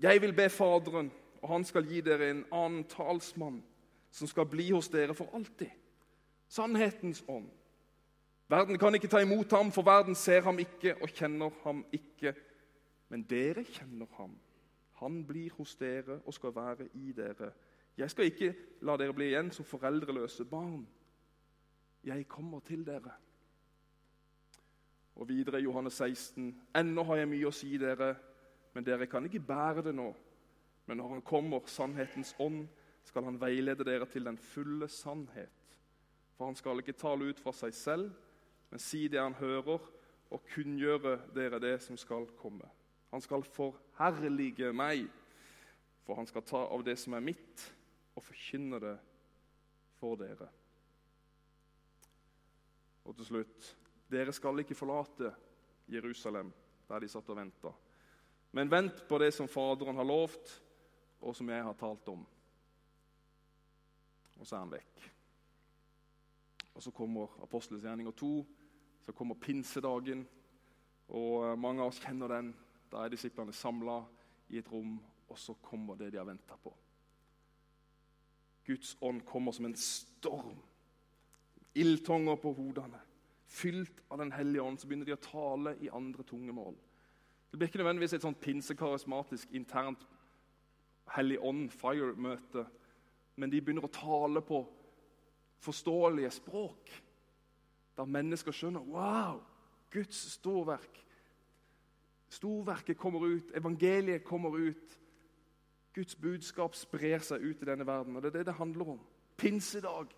Jeg 0.00 0.22
vil 0.22 0.32
be 0.32 0.48
Faderen, 0.48 1.10
og 1.42 1.48
han 1.48 1.64
skal 1.64 1.84
gi 1.88 2.00
dere 2.00 2.30
en 2.30 2.44
annen 2.52 2.84
talsmann, 2.88 3.60
som 4.10 4.28
skal 4.28 4.48
bli 4.48 4.70
hos 4.70 4.88
dere 4.88 5.14
for 5.14 5.28
alltid. 5.36 5.70
Sannhetens 6.48 7.24
ånd. 7.28 7.50
Verden 8.48 8.78
kan 8.78 8.94
ikke 8.94 9.10
ta 9.10 9.20
imot 9.20 9.52
ham, 9.52 9.72
for 9.72 9.84
verden 9.84 10.14
ser 10.14 10.46
ham 10.46 10.58
ikke 10.62 10.94
og 11.02 11.12
kjenner 11.12 11.52
ham 11.64 11.84
ikke. 11.92 12.32
Men 13.08 13.26
dere 13.28 13.64
kjenner 13.64 14.08
ham. 14.16 14.38
Han 15.02 15.24
blir 15.26 15.52
hos 15.58 15.74
dere 15.76 16.20
og 16.24 16.34
skal 16.34 16.54
være 16.56 16.88
i 16.94 17.12
dere. 17.12 17.50
Jeg 17.98 18.10
skal 18.10 18.30
ikke 18.30 18.54
la 18.86 18.96
dere 18.96 19.14
bli 19.16 19.28
igjen 19.32 19.50
som 19.52 19.68
foreldreløse 19.68 20.44
barn. 20.48 20.86
Jeg 22.04 22.28
kommer 22.28 22.60
til 22.64 22.86
dere. 22.86 23.12
Og 25.16 25.28
videre 25.28 25.60
i 25.60 25.64
Johannes 25.64 25.94
16.: 25.94 26.62
Ennå 26.76 27.02
har 27.08 27.16
jeg 27.16 27.28
mye 27.28 27.48
å 27.48 27.54
si 27.54 27.76
dere, 27.80 28.14
men 28.74 28.84
dere 28.84 29.08
kan 29.08 29.24
ikke 29.24 29.40
bære 29.40 29.86
det 29.88 29.94
nå. 29.96 30.10
Men 30.86 31.00
når 31.00 31.08
Han 31.08 31.22
kommer, 31.22 31.66
sannhetens 31.66 32.34
ånd, 32.38 32.66
skal 33.04 33.24
Han 33.24 33.40
veilede 33.40 33.84
dere 33.84 34.06
til 34.06 34.24
den 34.24 34.38
fulle 34.38 34.88
sannhet. 34.88 35.52
For 36.36 36.44
Han 36.44 36.56
skal 36.56 36.82
ikke 36.82 36.92
tale 36.92 37.30
ut 37.30 37.40
fra 37.40 37.52
seg 37.52 37.74
selv, 37.74 38.10
men 38.70 38.82
si 38.82 39.08
det 39.08 39.20
Han 39.20 39.34
hører, 39.34 39.80
og 40.30 40.42
kunngjøre 40.54 41.20
dere 41.34 41.60
det 41.62 41.78
som 41.82 41.96
skal 41.96 42.26
komme. 42.36 42.66
Han 43.10 43.20
skal 43.20 43.42
forherlige 43.42 44.72
meg, 44.72 45.06
for 46.04 46.14
Han 46.14 46.26
skal 46.26 46.42
ta 46.42 46.66
av 46.66 46.84
det 46.84 46.98
som 46.98 47.14
er 47.14 47.24
mitt, 47.24 47.72
og 48.16 48.24
forkynne 48.24 48.80
det 48.80 48.96
for 50.00 50.18
dere. 50.20 50.48
Og 53.04 53.16
til 53.16 53.24
slutt 53.24 53.76
dere 54.10 54.32
skal 54.32 54.62
ikke 54.62 54.76
forlate 54.78 55.32
Jerusalem, 55.90 56.52
der 56.88 57.02
de 57.02 57.08
satt 57.10 57.28
og 57.30 57.38
venta. 57.38 57.72
Men 58.52 58.70
vent 58.70 59.02
på 59.08 59.18
det 59.18 59.32
som 59.34 59.48
Faderen 59.50 59.98
har 59.98 60.06
lovt, 60.06 60.62
og 61.20 61.34
som 61.36 61.48
jeg 61.50 61.64
har 61.64 61.74
talt 61.78 62.08
om. 62.08 62.22
Og 64.36 64.46
så 64.46 64.56
er 64.56 64.64
han 64.64 64.72
vekk. 64.72 65.04
Og 66.76 66.84
så 66.84 66.92
kommer 66.92 67.32
Apostelens 67.42 67.84
gjerninger 67.84 68.12
2. 68.12 68.46
Så 69.06 69.12
kommer 69.12 69.38
pinsedagen. 69.40 70.26
Og 71.08 71.46
eh, 71.46 71.58
mange 71.58 71.82
av 71.82 71.92
oss 71.92 72.00
kjenner 72.02 72.30
den. 72.30 72.52
Da 72.92 73.02
er 73.02 73.12
disiplene 73.12 73.54
samla 73.56 74.02
i 74.52 74.60
et 74.60 74.68
rom, 74.70 74.98
og 75.28 75.38
så 75.40 75.56
kommer 75.62 75.96
det 75.98 76.12
de 76.12 76.20
har 76.20 76.28
venta 76.28 76.58
på. 76.62 76.72
Guds 78.66 78.96
ånd 79.00 79.24
kommer 79.26 79.54
som 79.54 79.66
en 79.66 79.78
storm. 79.78 80.58
Ildtonger 81.74 82.38
på 82.42 82.52
hodene. 82.56 83.00
Fylt 83.46 84.02
av 84.10 84.18
Den 84.18 84.32
hellige 84.32 84.62
ånd 84.62 84.80
så 84.80 84.88
begynner 84.88 85.06
de 85.06 85.14
å 85.14 85.22
tale 85.22 85.76
i 85.80 85.90
andre 85.92 86.22
tungemål. 86.26 86.76
Det 87.50 87.58
blir 87.58 87.70
ikke 87.70 87.78
nødvendigvis 87.78 88.16
et 88.18 88.24
sånt 88.26 88.40
pinsekarismatisk 88.42 89.52
internt 89.54 90.06
Hellig 91.14 91.38
ånd, 91.38 91.68
fire-møte, 91.70 92.64
men 93.38 93.50
de 93.52 93.60
begynner 93.62 93.84
å 93.86 93.92
tale 93.94 94.40
på 94.42 94.64
forståelige 95.62 96.32
språk. 96.34 96.90
Der 97.96 98.10
mennesker 98.10 98.52
skjønner 98.52 98.82
Wow! 98.90 99.38
Guds 99.94 100.18
storverk. 100.32 100.98
Storverket 102.28 102.98
kommer 102.98 103.22
ut, 103.22 103.54
evangeliet 103.54 104.24
kommer 104.24 104.58
ut. 104.58 104.98
Guds 105.94 106.16
budskap 106.18 106.74
sprer 106.76 107.22
seg 107.24 107.40
ut 107.40 107.62
i 107.62 107.68
denne 107.70 107.86
verden. 107.86 108.16
og 108.16 108.22
Det 108.22 108.34
er 108.34 108.38
det 108.38 108.46
det 108.50 108.58
handler 108.58 108.96
om. 108.96 109.00
Pinsedag 109.36 110.10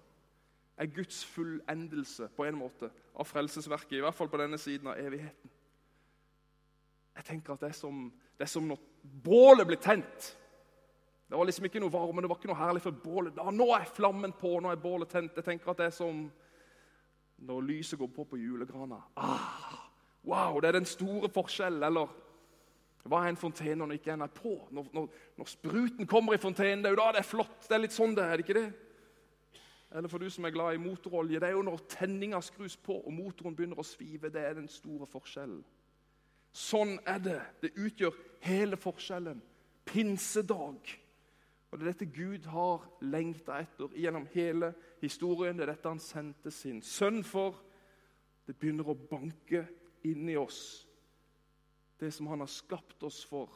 er 0.78 0.90
Guds 0.94 1.24
fullendelse 1.26 2.28
på 2.36 2.46
en 2.46 2.58
måte 2.58 2.90
av 3.18 3.26
frelsesverket, 3.26 3.98
i 3.98 4.02
hvert 4.04 4.14
fall 4.14 4.30
på 4.30 4.38
denne 4.40 4.58
siden 4.60 4.92
av 4.92 4.98
evigheten. 5.00 5.54
Jeg 7.18 7.26
tenker 7.26 7.52
at 7.56 7.60
Det 7.60 7.72
er 7.72 7.78
som, 7.78 8.12
det 8.38 8.46
er 8.46 8.52
som 8.52 8.68
når 8.68 8.78
bålet 9.24 9.66
blir 9.66 9.80
tent. 9.82 10.36
Det 11.28 11.36
var 11.36 11.44
liksom 11.44 11.66
ikke 11.66 11.80
noe 11.82 11.92
varme, 11.92 12.22
det 12.22 12.30
var 12.30 12.38
ikke 12.38 12.48
noe 12.52 12.60
herlig 12.62 12.82
for 12.84 13.00
bålet. 13.04 13.34
Da, 13.36 13.50
nå 13.50 13.66
er 13.74 13.90
flammen 13.90 14.32
på, 14.32 14.54
nå 14.62 14.70
er 14.70 14.80
bålet 14.80 15.10
tent. 15.12 15.34
Jeg 15.36 15.44
tenker 15.44 15.72
at 15.74 15.82
det 15.82 15.90
er 15.90 15.96
som 15.96 16.28
når 17.38 17.66
lyset 17.66 17.98
går 17.98 18.08
på 18.14 18.24
på 18.24 18.38
julegrana. 18.38 19.02
Ah, 19.16 19.90
wow, 20.24 20.60
det 20.60 20.70
er 20.70 20.78
den 20.78 20.88
store 20.88 21.28
forskjellen. 21.28 21.82
Eller 21.82 22.08
hva 23.08 23.24
er 23.24 23.32
en 23.32 23.40
fontene 23.40 23.76
når 23.76 23.90
den 23.90 24.00
ikke 24.00 24.14
er 24.14 24.32
på? 24.34 24.54
Når, 24.70 24.88
når, 24.94 25.08
når, 25.38 25.50
spruten 25.52 26.06
kommer 26.06 26.34
i 26.34 26.42
fontenen, 26.42 26.84
det 26.84 26.90
er 26.90 26.96
jo 26.96 27.02
da 27.02 27.12
det 27.12 27.22
er 27.22 27.32
flott. 27.34 27.58
Det 27.66 27.76
er 27.76 27.84
litt 27.84 27.96
sånn 27.96 28.16
det 28.16 28.24
er, 28.24 28.36
det 28.36 28.46
ikke 28.46 28.60
det? 28.60 28.68
Eller 29.94 30.08
for 30.08 30.20
du 30.20 30.28
som 30.30 30.44
er 30.44 30.52
glad 30.52 30.74
i 30.74 30.82
motorolje, 30.82 31.40
det 31.40 31.48
er 31.48 31.56
jo 31.56 31.64
når 31.64 31.84
tenninga 31.88 32.40
skrus 32.44 32.76
på 32.76 32.98
og 33.00 33.12
motoren 33.12 33.56
begynner 33.56 33.80
å 33.80 33.86
svive. 33.86 34.28
Det 34.32 34.42
er 34.44 34.58
den 34.58 34.68
store 34.68 35.08
forskjellen. 35.08 35.62
Sånn 36.52 36.98
er 37.08 37.22
det. 37.24 37.40
Det 37.62 37.72
utgjør 37.76 38.16
hele 38.44 38.76
forskjellen. 38.80 39.40
Pinsedag. 39.88 40.92
Og 41.70 41.78
Det 41.78 41.84
er 41.84 41.92
dette 41.92 42.12
Gud 42.12 42.46
har 42.52 42.84
lengta 43.00 43.58
etter 43.60 43.96
gjennom 43.96 44.28
hele 44.34 44.72
historien. 45.02 45.56
Det 45.56 45.66
er 45.66 45.74
dette 45.74 45.92
han 45.92 46.00
sendte 46.00 46.52
sin 46.52 46.82
sønn 46.82 47.22
for. 47.24 47.56
Det 48.48 48.56
begynner 48.56 48.88
å 48.88 48.96
banke 48.96 49.66
inni 50.08 50.36
oss, 50.40 50.86
det 52.00 52.08
som 52.14 52.30
han 52.30 52.40
har 52.40 52.48
skapt 52.48 53.02
oss 53.04 53.20
for. 53.28 53.50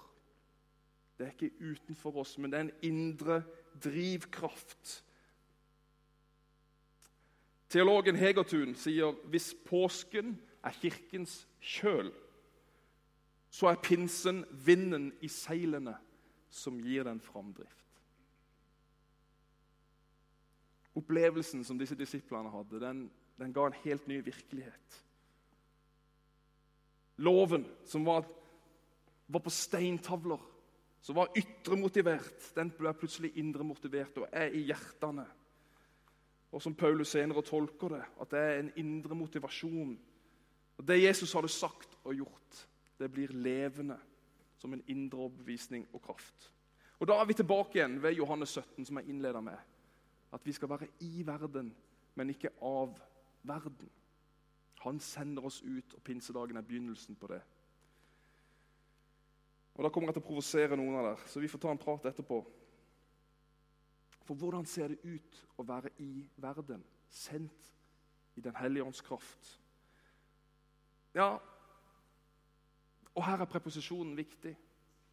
Det 1.16 1.24
er 1.24 1.32
ikke 1.32 1.70
utenfor 1.72 2.18
oss, 2.20 2.34
men 2.38 2.52
det 2.52 2.58
er 2.58 2.66
en 2.66 2.84
indre 2.84 3.38
drivkraft. 3.80 5.04
Teologen 7.73 8.19
Hegertun 8.21 8.75
sier 8.76 9.14
hvis 9.33 9.55
påsken 9.64 10.35
er 10.61 10.75
kirkens 10.76 11.47
kjøl, 11.57 12.11
så 13.52 13.71
er 13.71 13.81
pinsen 13.81 14.43
vinden 14.67 15.11
i 15.25 15.29
seilene 15.33 15.95
som 16.52 16.76
gir 16.85 17.07
den 17.09 17.21
framdrift. 17.25 17.88
Opplevelsen 21.00 21.64
som 21.64 21.81
disse 21.81 21.97
disiplene 21.97 22.52
hadde, 22.52 22.81
den, 22.81 23.07
den 23.41 23.52
ga 23.57 23.67
en 23.69 23.81
helt 23.85 24.09
ny 24.09 24.21
virkelighet. 24.25 24.99
Loven, 27.25 27.64
som 27.88 28.05
var, 28.05 28.26
var 29.33 29.41
på 29.41 29.52
steintavler, 29.52 30.41
som 31.00 31.17
var 31.17 31.33
ytre 31.37 31.76
motivert, 31.81 32.50
den 32.57 32.73
ble 32.76 32.93
plutselig 32.97 33.33
indre 33.41 33.64
motivert 33.64 34.21
og 34.21 34.29
er 34.29 34.52
i 34.52 34.67
hjertene. 34.69 35.25
Og 36.52 36.62
som 36.62 36.75
Paulus 36.75 37.14
senere 37.14 37.42
tolker 37.42 37.88
det, 37.88 38.02
at 38.21 38.30
det 38.30 38.40
er 38.40 38.59
en 38.61 38.73
indre 38.76 39.14
motivasjon. 39.16 39.99
Og 40.78 40.88
Det 40.88 41.02
Jesus 41.02 41.32
hadde 41.32 41.49
sagt 41.49 41.99
og 42.04 42.14
gjort, 42.14 42.66
det 42.99 43.12
blir 43.12 43.32
levende 43.32 43.99
som 44.59 44.73
en 44.73 44.82
indre 44.87 45.18
overbevisning 45.18 45.88
og 45.92 46.02
kraft. 46.02 46.52
Og 47.00 47.09
Da 47.09 47.12
er 47.21 47.25
vi 47.25 47.35
tilbake 47.35 47.78
igjen 47.78 48.02
ved 48.02 48.12
Johannes 48.12 48.49
17, 48.49 48.85
som 48.85 48.97
jeg 48.99 49.09
innleda 49.09 49.40
med. 49.40 49.56
At 50.32 50.47
vi 50.47 50.52
skal 50.52 50.68
være 50.68 50.87
i 51.00 51.26
verden, 51.26 51.75
men 52.14 52.30
ikke 52.30 52.50
av 52.62 52.99
verden. 53.42 53.90
Han 54.80 55.00
sender 55.00 55.44
oss 55.44 55.62
ut, 55.62 55.94
og 55.94 56.02
pinsedagen 56.02 56.56
er 56.56 56.62
begynnelsen 56.62 57.16
på 57.16 57.26
det. 57.26 57.40
Og 59.75 59.85
Da 59.85 59.88
kommer 59.88 60.09
jeg 60.09 60.14
til 60.14 60.23
å 60.23 60.26
provosere 60.26 60.76
noen 60.76 60.97
av 60.97 61.04
dere, 61.04 61.28
så 61.28 61.40
vi 61.40 61.49
får 61.49 61.59
ta 61.59 61.71
en 61.71 61.78
prat 61.78 62.06
etterpå. 62.06 62.44
For 64.25 64.35
hvordan 64.35 64.67
ser 64.67 64.88
det 64.88 64.99
ut 65.05 65.41
å 65.59 65.67
være 65.67 65.91
i 65.99 66.29
verden, 66.37 66.85
sendt 67.11 67.73
i 68.37 68.41
Den 68.41 68.57
hellige 68.57 68.85
ånds 68.85 69.00
kraft? 69.05 69.59
Ja, 71.14 71.37
og 73.14 73.25
her 73.26 73.41
er 73.41 73.50
preposisjonen 73.50 74.17
viktig. 74.17 74.55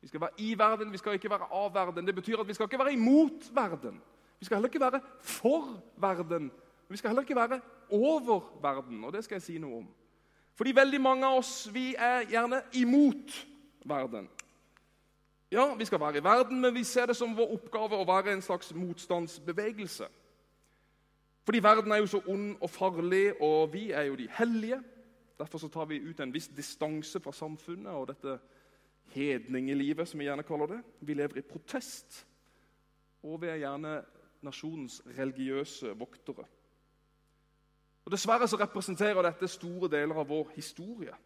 Vi 0.02 0.08
skal 0.08 0.22
være 0.22 0.38
i 0.38 0.54
verden, 0.58 0.92
vi 0.92 0.98
skal 0.98 1.18
ikke 1.18 1.30
være 1.30 1.50
av 1.52 1.74
verden. 1.74 2.08
Det 2.08 2.16
betyr 2.16 2.40
at 2.40 2.48
vi 2.48 2.54
skal 2.56 2.70
ikke 2.70 2.80
være 2.80 2.94
imot 2.94 3.50
verden. 3.56 4.02
Vi 4.40 4.46
skal 4.46 4.56
heller 4.56 4.70
ikke 4.72 4.80
være 4.80 5.02
for 5.20 5.84
verden. 5.98 6.52
Vi 6.90 6.98
skal 6.98 7.10
heller 7.10 7.22
ikke 7.22 7.36
være 7.36 7.62
over 7.90 8.60
verden, 8.62 9.04
og 9.04 9.14
det 9.14 9.24
skal 9.24 9.36
jeg 9.36 9.42
si 9.42 9.58
noe 9.58 9.82
om. 9.82 9.90
Fordi 10.56 10.72
veldig 10.76 11.02
mange 11.02 11.28
av 11.28 11.42
oss 11.42 11.68
vi 11.74 11.92
er 11.96 12.26
gjerne 12.30 12.62
imot 12.80 13.36
verden. 13.86 14.30
Ja, 15.52 15.76
vi 15.76 15.86
skal 15.86 16.00
være 16.00 16.18
i 16.18 16.24
verden, 16.24 16.62
men 16.62 16.74
vi 16.74 16.84
ser 16.84 17.06
det 17.10 17.16
som 17.18 17.34
vår 17.38 17.56
oppgave 17.56 17.98
å 17.98 18.06
være 18.06 18.36
en 18.36 18.42
slags 18.46 18.70
motstandsbevegelse. 18.78 20.06
Fordi 21.46 21.64
verden 21.64 21.92
er 21.92 22.04
jo 22.04 22.12
så 22.12 22.22
ond 22.30 22.52
og 22.62 22.70
farlig, 22.70 23.42
og 23.42 23.74
vi 23.74 23.90
er 23.92 24.04
jo 24.12 24.16
de 24.16 24.28
hellige. 24.38 24.78
Derfor 25.40 25.58
så 25.58 25.68
tar 25.68 25.88
vi 25.90 26.04
ut 26.04 26.20
en 26.20 26.34
viss 26.34 26.48
distanse 26.54 27.20
fra 27.20 27.34
samfunnet 27.34 27.90
og 27.96 28.12
dette 28.12 28.36
hedningelivet, 29.16 30.08
som 30.08 30.20
vi 30.20 30.28
gjerne 30.28 30.46
kaller 30.46 30.76
det. 30.76 30.80
Vi 31.02 31.14
lever 31.18 31.42
i 31.42 31.48
protest, 31.50 32.26
og 33.24 33.42
vi 33.42 33.50
er 33.50 33.64
gjerne 33.64 33.96
nasjonens 34.46 35.02
religiøse 35.18 35.96
voktere. 35.98 36.46
Og 38.06 38.14
Dessverre 38.14 38.48
så 38.48 38.58
representerer 38.58 39.26
dette 39.26 39.48
store 39.50 39.90
deler 39.90 40.22
av 40.22 40.30
vår 40.30 40.54
historie. 40.56 41.18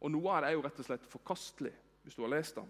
Og 0.00 0.10
noe 0.10 0.34
av 0.34 0.42
det 0.42 0.50
er 0.50 0.58
jo 0.58 0.66
rett 0.66 0.82
og 0.82 0.90
slett 0.90 1.06
forkastelig, 1.10 1.72
hvis 2.02 2.18
du 2.18 2.22
har 2.22 2.34
lest 2.34 2.58
den. 2.58 2.68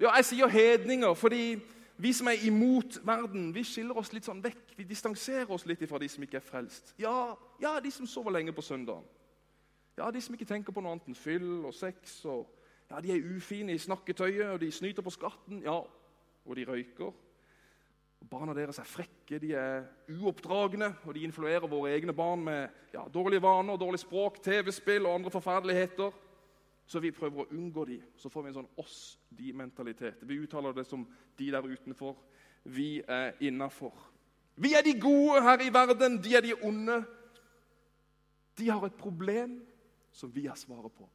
Ja, 0.00 0.14
Jeg 0.16 0.24
sier 0.24 0.48
hedninger 0.48 1.14
fordi 1.14 1.60
vi 1.96 2.12
som 2.12 2.26
er 2.26 2.46
imot 2.46 2.98
verden, 3.06 3.54
vi 3.54 3.62
skiller 3.64 3.94
oss 3.98 4.10
litt 4.12 4.26
sånn 4.26 4.42
vekk. 4.42 4.72
Vi 4.76 4.84
distanserer 4.88 5.50
oss 5.54 5.66
litt 5.66 5.84
fra 5.88 6.00
de 6.02 6.08
som 6.10 6.24
ikke 6.26 6.40
er 6.40 6.42
frelst. 6.42 6.94
Ja, 6.98 7.36
ja, 7.62 7.76
de 7.80 7.90
som 7.94 8.06
sover 8.06 8.34
lenge 8.34 8.52
på 8.52 8.64
søndagen. 8.66 9.04
Ja, 9.96 10.10
de 10.10 10.20
som 10.20 10.34
ikke 10.34 10.48
tenker 10.48 10.74
på 10.74 10.82
noe 10.82 10.96
annet 10.96 11.06
enn 11.06 11.14
fyll 11.14 11.62
og 11.62 11.74
sex. 11.74 12.24
og 12.24 12.48
ja, 12.90 12.98
De 13.00 13.12
er 13.14 13.36
ufine 13.36 13.72
i 13.72 13.78
snakketøyet, 13.78 14.48
og 14.56 14.60
de 14.60 14.72
snyter 14.74 15.06
på 15.06 15.14
skatten. 15.14 15.62
Ja, 15.62 15.78
og 16.44 16.56
de 16.56 16.66
røyker. 16.66 17.14
Barna 18.30 18.54
deres 18.56 18.80
er 18.80 18.88
frekke, 18.88 19.38
de 19.38 19.52
er 19.54 19.84
uoppdragne, 20.10 20.94
og 21.04 21.14
de 21.14 21.22
influerer 21.28 21.68
våre 21.70 21.92
egne 21.94 22.12
barn 22.12 22.42
med 22.42 22.68
ja, 22.94 23.04
dårlige 23.14 23.42
vaner, 23.44 23.76
dårlig 23.78 24.00
språk, 24.00 24.42
TV-spill 24.42 25.06
og 25.06 25.14
andre 25.14 25.30
forferdeligheter. 25.30 26.10
Så 26.86 27.00
vi 27.00 27.12
prøver 27.16 27.44
å 27.44 27.50
unngå 27.56 27.84
de. 27.88 27.98
Så 28.16 28.28
får 28.28 28.42
vi 28.42 28.50
en 28.52 28.58
sånn 28.58 28.72
oss-de-mentalitet. 28.80 30.24
Vi 30.28 30.38
uttaler 30.44 30.74
det 30.76 30.84
som 30.86 31.06
de 31.38 31.50
der 31.50 31.64
utenfor. 31.64 32.18
Vi 32.64 33.02
er 33.08 33.32
innafor. 33.44 33.94
Vi 34.56 34.74
er 34.76 34.84
de 34.86 34.94
gode 35.00 35.42
her 35.42 35.64
i 35.64 35.72
verden, 35.74 36.20
de 36.22 36.36
er 36.36 36.44
de 36.44 36.54
onde. 36.62 37.00
De 38.58 38.68
har 38.70 38.84
et 38.86 38.98
problem 39.00 39.58
som 40.14 40.30
vi 40.34 40.46
har 40.46 40.58
svaret 40.58 40.92
på. 40.94 41.08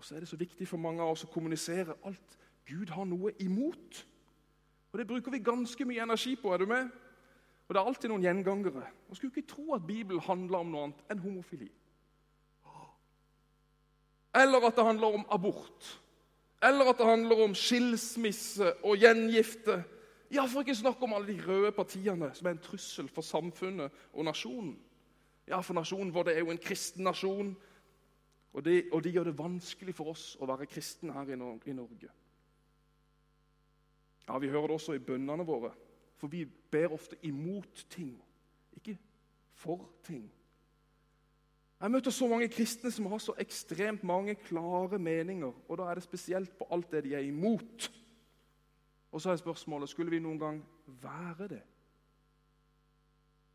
Og 0.00 0.04
så 0.04 0.16
er 0.16 0.24
det 0.24 0.30
så 0.30 0.38
viktig 0.40 0.64
for 0.68 0.80
mange 0.80 1.02
av 1.04 1.12
oss 1.12 1.26
å 1.26 1.32
kommunisere 1.32 1.98
alt 2.08 2.38
Gud 2.70 2.88
har 2.94 3.04
noe 3.04 3.34
imot. 3.42 4.06
Og 4.92 4.98
Det 4.98 5.06
bruker 5.06 5.30
vi 5.34 5.42
ganske 5.44 5.84
mye 5.84 6.02
energi 6.02 6.36
på. 6.36 6.54
er 6.54 6.58
du 6.58 6.66
med? 6.66 6.88
Og 7.68 7.74
Det 7.74 7.80
er 7.80 7.86
alltid 7.86 8.10
noen 8.10 8.22
gjengangere. 8.22 8.86
Man 9.08 9.16
skulle 9.16 9.32
ikke 9.36 9.48
tro 9.48 9.74
at 9.74 9.86
Bibelen 9.86 10.20
handler 10.20 10.58
om 10.58 10.70
noe 10.70 10.82
annet 10.84 11.04
enn 11.10 11.18
homofili. 11.18 11.68
Eller 14.34 14.66
at 14.66 14.76
det 14.76 14.84
handler 14.84 15.14
om 15.20 15.26
abort. 15.30 16.00
Eller 16.62 16.90
at 16.90 16.98
det 16.98 17.06
handler 17.06 17.44
om 17.44 17.54
skilsmisse 17.54 18.74
og 18.84 18.96
gjengifte. 18.96 19.82
Ja, 20.30 20.44
For 20.44 20.60
ikke 20.60 20.74
snakke 20.74 21.02
om 21.02 21.12
alle 21.12 21.32
de 21.32 21.42
røde 21.46 21.72
partiene 21.72 22.30
som 22.34 22.46
er 22.46 22.50
en 22.54 22.62
trussel 22.62 23.08
for 23.08 23.22
samfunnet 23.26 23.90
og 24.12 24.24
nasjonen. 24.24 24.76
Ja, 25.48 25.60
for 25.60 25.74
nasjonen 25.74 26.14
vår 26.14 26.28
det 26.28 26.36
er 26.36 26.44
jo 26.44 26.52
en 26.52 26.62
kristen 26.62 27.04
nasjon, 27.04 27.56
og 28.52 28.64
de, 28.64 28.84
og 28.92 29.04
de 29.04 29.10
gjør 29.10 29.24
det 29.30 29.38
vanskelig 29.38 29.94
for 29.94 30.12
oss 30.12 30.36
å 30.38 30.46
være 30.46 30.68
kristne 30.70 31.14
her 31.14 31.32
i 31.32 31.38
Norge. 31.74 32.10
Ja, 34.28 34.38
Vi 34.38 34.48
hører 34.48 34.66
det 34.66 34.76
også 34.78 34.94
i 34.94 35.02
bønnene 35.02 35.46
våre, 35.46 35.72
for 36.16 36.30
vi 36.30 36.44
ber 36.44 36.92
ofte 36.94 37.16
imot 37.26 37.86
ting, 37.90 38.14
ikke 38.76 38.98
for 39.54 39.88
ting. 40.06 40.30
Jeg 41.80 41.90
møter 41.90 42.10
så 42.10 42.28
mange 42.28 42.48
kristne 42.48 42.90
som 42.92 43.06
har 43.06 43.18
så 43.18 43.32
ekstremt 43.40 44.04
mange 44.04 44.34
klare 44.34 44.98
meninger, 44.98 45.52
og 45.68 45.78
da 45.78 45.88
er 45.88 45.94
det 45.94 46.04
spesielt 46.04 46.52
på 46.58 46.66
alt 46.70 46.90
det 46.92 47.04
de 47.04 47.14
er 47.14 47.24
imot. 47.24 47.92
Og 49.12 49.20
så 49.20 49.30
er 49.30 49.36
spørsmålet 49.36 49.88
skulle 49.88 50.10
vi 50.10 50.18
noen 50.18 50.38
gang 50.38 50.60
være 50.86 51.48
det. 51.48 51.62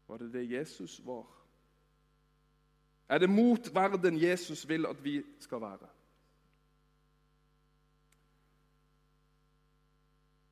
Var 0.08 0.18
det 0.18 0.34
det 0.34 0.52
Jesus 0.52 1.02
var? 1.06 1.26
Er 3.10 3.18
det 3.18 3.30
mot 3.30 3.76
verden 3.76 4.22
Jesus 4.22 4.68
vil 4.70 4.86
at 4.86 5.04
vi 5.04 5.24
skal 5.40 5.62
være? 5.62 5.88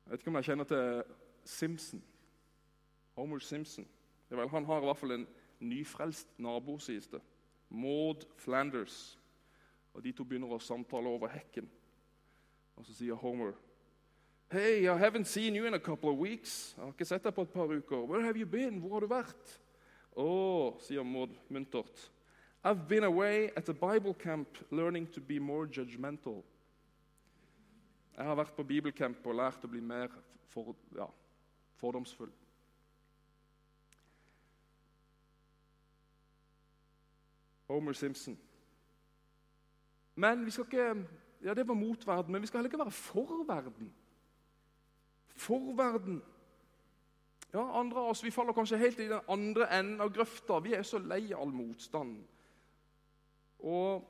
Jeg 0.04 0.12
vet 0.12 0.20
ikke 0.20 0.30
om 0.30 0.36
jeg 0.36 0.44
kjenner 0.44 0.64
til 0.64 1.02
Simpson. 1.44 2.04
Homer 3.14 3.38
Simpson. 3.38 3.88
Vel, 4.28 4.48
han 4.48 4.64
har 4.64 4.80
i 4.80 4.84
hvert 4.84 4.96
fall 4.96 5.12
en 5.12 5.28
nyfrelst 5.60 6.38
nabo, 6.38 6.78
sies 6.78 7.06
det. 7.08 7.20
Maud 7.74 8.24
Flanders. 8.40 9.18
Og 9.94 10.02
De 10.04 10.12
to 10.12 10.24
begynner 10.24 10.50
å 10.54 10.62
samtale 10.62 11.10
over 11.10 11.30
hekken. 11.30 11.68
Og 12.76 12.86
Så 12.86 12.96
sier 12.96 13.18
Homer 13.18 13.54
Hey, 14.52 14.84
I 14.86 14.94
haven't 14.98 15.26
seen 15.26 15.56
you 15.56 15.66
in 15.66 15.74
a 15.74 15.80
couple 15.80 16.10
of 16.10 16.18
weeks. 16.18 16.74
Jeg 16.76 16.84
har 16.84 16.92
ikke 16.92 17.06
sett 17.08 17.24
deg 17.24 17.34
på 17.34 17.42
et 17.42 17.54
par 17.54 17.70
uker. 17.72 18.04
Where 18.06 18.22
have 18.22 18.38
you 18.38 18.46
been? 18.46 18.78
Hvor 18.78 18.92
har 18.92 19.02
du 19.02 19.08
vært? 19.10 19.54
Å, 20.14 20.22
oh, 20.22 20.76
sier 20.84 21.02
Maud 21.02 21.32
muntert. 21.50 22.04
I've 22.62 22.86
been 22.86 23.04
away 23.04 23.50
at 23.56 23.68
a 23.68 23.74
Bible 23.74 24.14
camp 24.14 24.60
learning 24.70 25.08
to 25.12 25.20
be 25.20 25.40
more 25.40 25.66
judgmental. 25.66 26.44
Jeg 28.14 28.24
har 28.24 28.38
vært 28.38 28.54
på 28.54 28.62
bibelcamp 28.68 29.26
og 29.26 29.40
lært 29.40 29.66
å 29.66 29.72
bli 29.72 29.82
mer 29.82 30.12
for, 30.52 30.76
ja, 30.94 31.08
fordomsfull. 31.80 32.30
Homer 37.68 37.92
Simpson. 37.92 38.38
Men 40.14 40.44
vi 40.46 40.50
skal 40.50 40.64
ikke 40.64 41.06
Ja, 41.44 41.54
det 41.54 41.68
var 41.68 41.74
mot 41.74 42.06
verden, 42.06 42.32
men 42.32 42.42
vi 42.42 42.46
skal 42.46 42.58
heller 42.58 42.70
ikke 42.70 42.78
være 42.78 42.90
for 42.90 43.44
verden. 43.46 43.94
For 45.36 45.74
verden. 45.76 46.22
Ja, 47.52 47.80
andre 47.80 48.00
av 48.00 48.08
oss 48.10 48.24
vi 48.24 48.30
faller 48.30 48.52
kanskje 48.56 48.78
helt 48.80 48.98
i 48.98 49.08
den 49.10 49.20
andre 49.28 49.66
enden 49.78 50.00
av 50.00 50.12
grøfta. 50.14 50.58
Vi 50.58 50.72
er 50.72 50.82
så 50.82 50.98
lei 50.98 51.34
all 51.36 51.52
motstand. 51.52 52.16
Og 53.58 54.08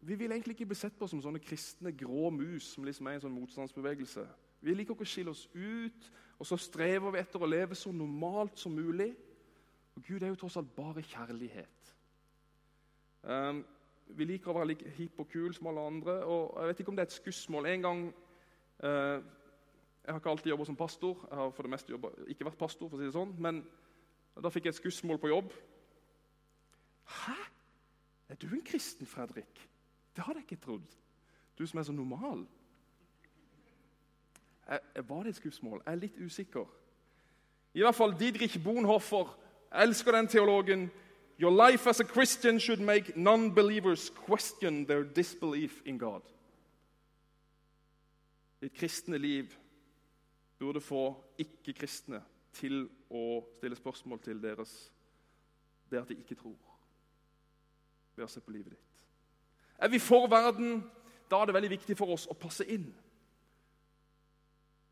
vi 0.00 0.14
vil 0.14 0.32
egentlig 0.32 0.54
ikke 0.54 0.66
bli 0.66 0.76
sett 0.78 0.98
på 0.98 1.08
som 1.08 1.22
sånne 1.22 1.40
kristne 1.42 1.92
grå 1.96 2.30
mus 2.30 2.74
som 2.74 2.84
liksom 2.84 3.08
er 3.08 3.18
en 3.18 3.24
sånn 3.24 3.34
motstandsbevegelse. 3.34 4.26
Vi 4.60 4.74
liker 4.74 4.94
ikke 4.94 5.08
å 5.08 5.08
skille 5.08 5.32
oss 5.32 5.46
ut, 5.54 6.10
og 6.38 6.46
så 6.46 6.56
strever 6.60 7.12
vi 7.12 7.20
etter 7.20 7.42
å 7.42 7.48
leve 7.48 7.76
så 7.76 7.92
normalt 7.92 8.60
som 8.60 8.76
mulig. 8.76 9.10
Og 9.96 10.04
Gud 10.04 10.22
er 10.22 10.30
jo 10.30 10.38
tross 10.40 10.56
alt 10.60 10.70
bare 10.76 11.02
kjærlighet. 11.04 11.94
Um, 13.22 13.64
vi 14.16 14.24
liker 14.24 14.50
å 14.50 14.56
være 14.56 14.72
like 14.72 14.90
hipp 14.96 15.20
og 15.20 15.28
kul 15.30 15.52
som 15.54 15.68
alle 15.70 15.86
andre. 15.86 16.16
og 16.24 16.56
Jeg 16.60 16.70
vet 16.70 16.80
ikke 16.80 16.92
om 16.92 16.96
det 16.96 17.04
er 17.04 17.10
et 17.10 17.18
skussmål. 17.18 17.66
En 17.66 17.82
gang 17.82 18.06
uh, 18.84 19.18
Jeg 20.00 20.14
har 20.14 20.20
ikke 20.20 20.30
alltid 20.30 20.50
jobba 20.50 20.64
som 20.64 20.76
pastor. 20.76 21.26
Jeg 21.30 21.38
har 21.38 21.50
for 21.50 21.62
det 21.62 21.70
meste 21.70 21.92
jobbet, 21.92 22.24
ikke 22.28 22.48
vært 22.48 22.58
pastor, 22.58 22.88
for 22.88 22.96
å 22.96 23.00
si 23.00 23.08
det 23.10 23.14
sånn, 23.14 23.34
men 23.38 23.60
da 24.40 24.50
fikk 24.50 24.66
jeg 24.66 24.74
et 24.74 24.80
skussmål 24.80 25.18
på 25.20 25.28
jobb. 25.28 25.52
Hæ? 27.20 27.36
Er 28.30 28.38
du 28.40 28.46
en 28.54 28.64
kristen, 28.64 29.06
Fredrik? 29.06 29.68
Det 30.16 30.24
hadde 30.24 30.40
jeg 30.40 30.48
ikke 30.48 30.64
trodd. 30.64 30.96
Du 31.58 31.66
som 31.66 31.78
er 31.78 31.82
så 31.82 31.92
normal. 31.92 32.46
Jeg, 34.70 35.08
var 35.08 35.22
det 35.22 35.34
et 35.34 35.36
skussmål? 35.36 35.82
Jeg 35.86 35.92
er 35.92 36.00
litt 36.00 36.18
usikker. 36.18 36.66
I 37.74 37.82
hvert 37.82 37.94
fall 37.94 38.14
Didrich 38.18 38.56
Bonhoffer. 38.64 39.36
Jeg 39.72 39.82
elsker 39.82 40.12
den 40.12 40.28
teologen. 40.28 40.90
Your 41.40 41.50
life 41.50 41.86
as 41.86 42.00
a 42.00 42.04
Christian 42.04 42.58
should 42.58 42.80
make 42.80 43.16
non-believers 43.16 44.10
question 44.10 44.84
their 44.84 45.04
disbelief 45.04 45.80
in 45.86 45.98
God. 45.98 46.20
Ditt 48.60 48.74
kristne 48.74 49.18
liv 49.18 49.56
burde 50.58 50.82
få 50.84 51.16
ikke-kristne 51.40 52.20
til 52.52 52.82
å 53.08 53.40
stille 53.56 53.78
spørsmål 53.78 54.20
til 54.20 54.42
deres 54.42 54.74
det 55.90 56.02
at 56.02 56.12
de 56.12 56.18
ikke 56.20 56.36
tror, 56.36 56.58
ved 58.16 58.26
å 58.26 58.28
se 58.28 58.42
på 58.44 58.52
livet 58.52 58.74
ditt. 58.76 59.06
Er 59.80 59.88
vi 59.88 59.98
for 59.98 60.28
verden, 60.28 60.82
da 61.30 61.40
er 61.40 61.48
det 61.48 61.56
veldig 61.56 61.70
viktig 61.72 61.96
for 61.96 62.12
oss 62.12 62.28
å 62.28 62.36
passe 62.36 62.68
inn. 62.68 62.84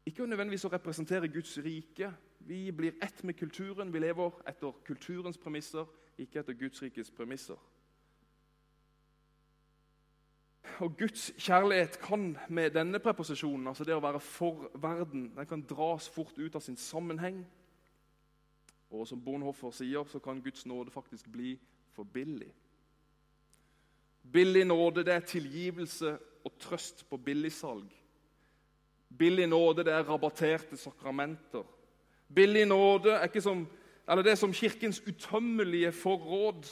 Ikke 0.08 0.24
nødvendigvis 0.24 0.64
å 0.64 0.72
representere 0.72 1.28
Guds 1.28 1.58
rike. 1.60 2.08
Vi 2.48 2.72
blir 2.72 2.94
ett 3.04 3.22
med 3.22 3.36
kulturen. 3.36 3.92
Vi 3.92 4.00
lever 4.00 4.30
etter 4.48 4.72
kulturens 4.84 5.38
premisser, 5.38 5.84
ikke 6.18 6.40
etter 6.40 6.56
Guds 6.56 6.82
rikes 6.82 7.10
premisser. 7.10 7.58
Og 10.80 10.96
Guds 10.96 11.32
kjærlighet 11.36 11.98
kan 12.00 12.38
med 12.48 12.70
denne 12.70 12.98
preposisjonen, 13.04 13.66
altså 13.68 13.84
det 13.84 13.96
å 13.98 14.00
være 14.00 14.20
for 14.24 14.70
verden, 14.80 15.28
den 15.36 15.46
kan 15.50 15.66
dras 15.68 16.08
fort 16.08 16.38
ut 16.38 16.56
av 16.56 16.64
sin 16.64 16.76
sammenheng. 16.80 17.42
Og 18.90 19.04
som 19.08 19.20
Bonhoffer 19.20 19.74
sier, 19.74 20.08
så 20.08 20.18
kan 20.18 20.40
Guds 20.40 20.64
nåde 20.66 20.90
faktisk 20.90 21.28
bli 21.28 21.58
for 21.92 22.08
billig. 22.08 22.48
Billig 24.32 24.64
nåde 24.66 25.04
det 25.04 25.18
er 25.18 25.26
tilgivelse 25.36 26.16
og 26.44 26.60
trøst 26.60 27.04
på 27.10 27.16
billigsalg. 27.16 27.92
Billig 29.18 29.48
nåde 29.48 29.84
det 29.84 29.92
er 29.92 30.08
rabatterte 30.08 30.76
sakramenter. 30.76 31.64
Billig 32.34 32.66
nåde 32.66 33.10
er 33.10 33.24
ikke 33.28 33.40
som, 33.40 33.66
eller 34.08 34.22
det 34.22 34.32
er 34.32 34.40
som 34.40 34.52
Kirkens 34.52 35.00
utømmelige 35.06 35.92
forråd. 35.92 36.68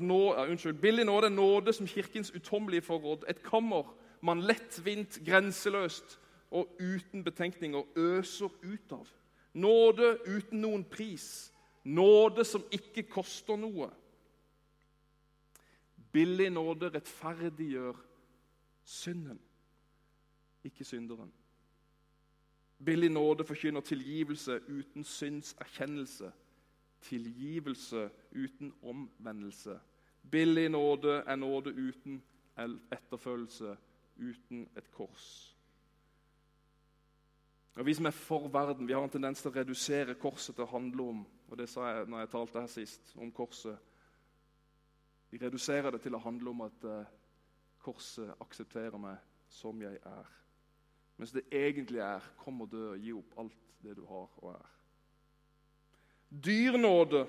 Nå, 0.00 0.34
ja, 0.34 0.46
unnskyld, 0.46 0.80
Billig 0.80 1.04
nåde 1.04 1.26
er 1.26 1.34
nåde 1.34 1.72
som 1.72 1.86
Kirkens 1.86 2.30
utømmelige 2.34 2.82
forråd. 2.82 3.24
Et 3.28 3.42
kammer 3.42 3.94
man 4.20 4.40
lettvint, 4.40 5.20
grenseløst 5.26 6.18
og 6.50 6.76
uten 6.80 7.24
betenkninger 7.24 7.82
øser 7.96 8.48
ut 8.62 8.92
av. 8.92 9.06
Nåde 9.54 10.18
uten 10.26 10.60
noen 10.60 10.84
pris. 10.84 11.52
Nåde 11.84 12.44
som 12.44 12.64
ikke 12.72 13.06
koster 13.08 13.56
noe. 13.56 13.90
Billig 16.12 16.50
nåde 16.50 16.90
rettferdiggjør 16.94 17.96
synden, 18.84 19.40
ikke 20.64 20.84
synderen. 20.84 21.32
Billig 22.84 23.10
nåde 23.10 23.44
forkynner 23.44 23.80
tilgivelse 23.80 24.60
uten 24.68 25.04
syndserkjennelse. 25.04 26.32
Tilgivelse 27.00 28.10
uten 28.30 28.72
omvendelse. 28.82 29.78
Billig 30.30 30.68
nåde 30.70 31.22
er 31.26 31.36
nåde 31.36 31.70
uten 31.70 32.22
etterfølgelse, 32.92 33.76
uten 34.16 34.68
et 34.76 34.90
kors. 34.92 35.54
Og 37.74 37.86
Vi 37.86 37.94
som 37.94 38.06
er 38.06 38.10
for 38.10 38.48
verden, 38.48 38.88
vi 38.88 38.92
har 38.92 39.02
en 39.02 39.10
tendens 39.10 39.42
til 39.42 39.50
å 39.50 39.54
redusere 39.54 40.14
korset 40.14 40.54
til 40.54 40.64
å 40.64 40.72
handle 40.72 41.02
om 41.02 41.26
og 41.48 41.56
det 41.58 41.68
sa 41.70 41.86
jeg 41.88 42.08
når 42.08 42.24
jeg 42.24 42.32
talte 42.32 42.60
her 42.60 42.72
sist, 42.72 43.14
om 43.16 43.30
korset 43.32 43.78
vi 45.30 45.40
reduserer 45.40 45.92
det 45.92 46.00
til 46.04 46.16
å 46.16 46.22
handle 46.24 46.52
om 46.54 46.62
at 46.64 46.84
uh, 46.88 47.08
korset 47.84 48.30
aksepterer 48.40 48.96
meg 49.00 49.18
som 49.52 49.80
jeg 49.82 49.98
er. 50.08 50.30
Mens 51.18 51.32
det 51.32 51.42
egentlig 51.52 51.98
er 51.98 52.20
'kom 52.38 52.60
og 52.60 52.70
dø, 52.72 52.96
gi 52.96 53.12
opp 53.12 53.38
alt 53.38 53.58
det 53.82 53.96
du 53.96 54.06
har 54.06 54.28
og 54.36 54.52
er'. 54.52 54.68
Dyrnåde. 56.44 57.26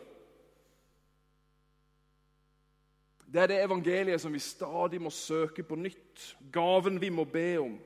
Det 3.33 3.41
er 3.41 3.47
det 3.47 3.63
evangeliet 3.63 4.21
som 4.21 4.33
vi 4.33 4.39
stadig 4.39 5.01
må 5.01 5.09
søke 5.09 5.63
på 5.63 5.75
nytt. 5.75 6.37
Gaven 6.51 7.01
vi 7.01 7.09
må 7.09 7.23
be 7.23 7.57
om. 7.59 7.79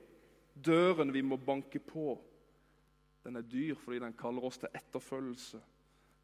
Døren 0.66 1.14
vi 1.14 1.22
må 1.22 1.38
banke 1.38 1.80
på. 1.80 2.22
Den 3.24 3.36
er 3.36 3.42
dyr 3.42 3.76
fordi 3.76 4.00
den 4.00 4.14
kaller 4.14 4.44
oss 4.44 4.58
til 4.58 4.70
etterfølgelse. 4.76 5.62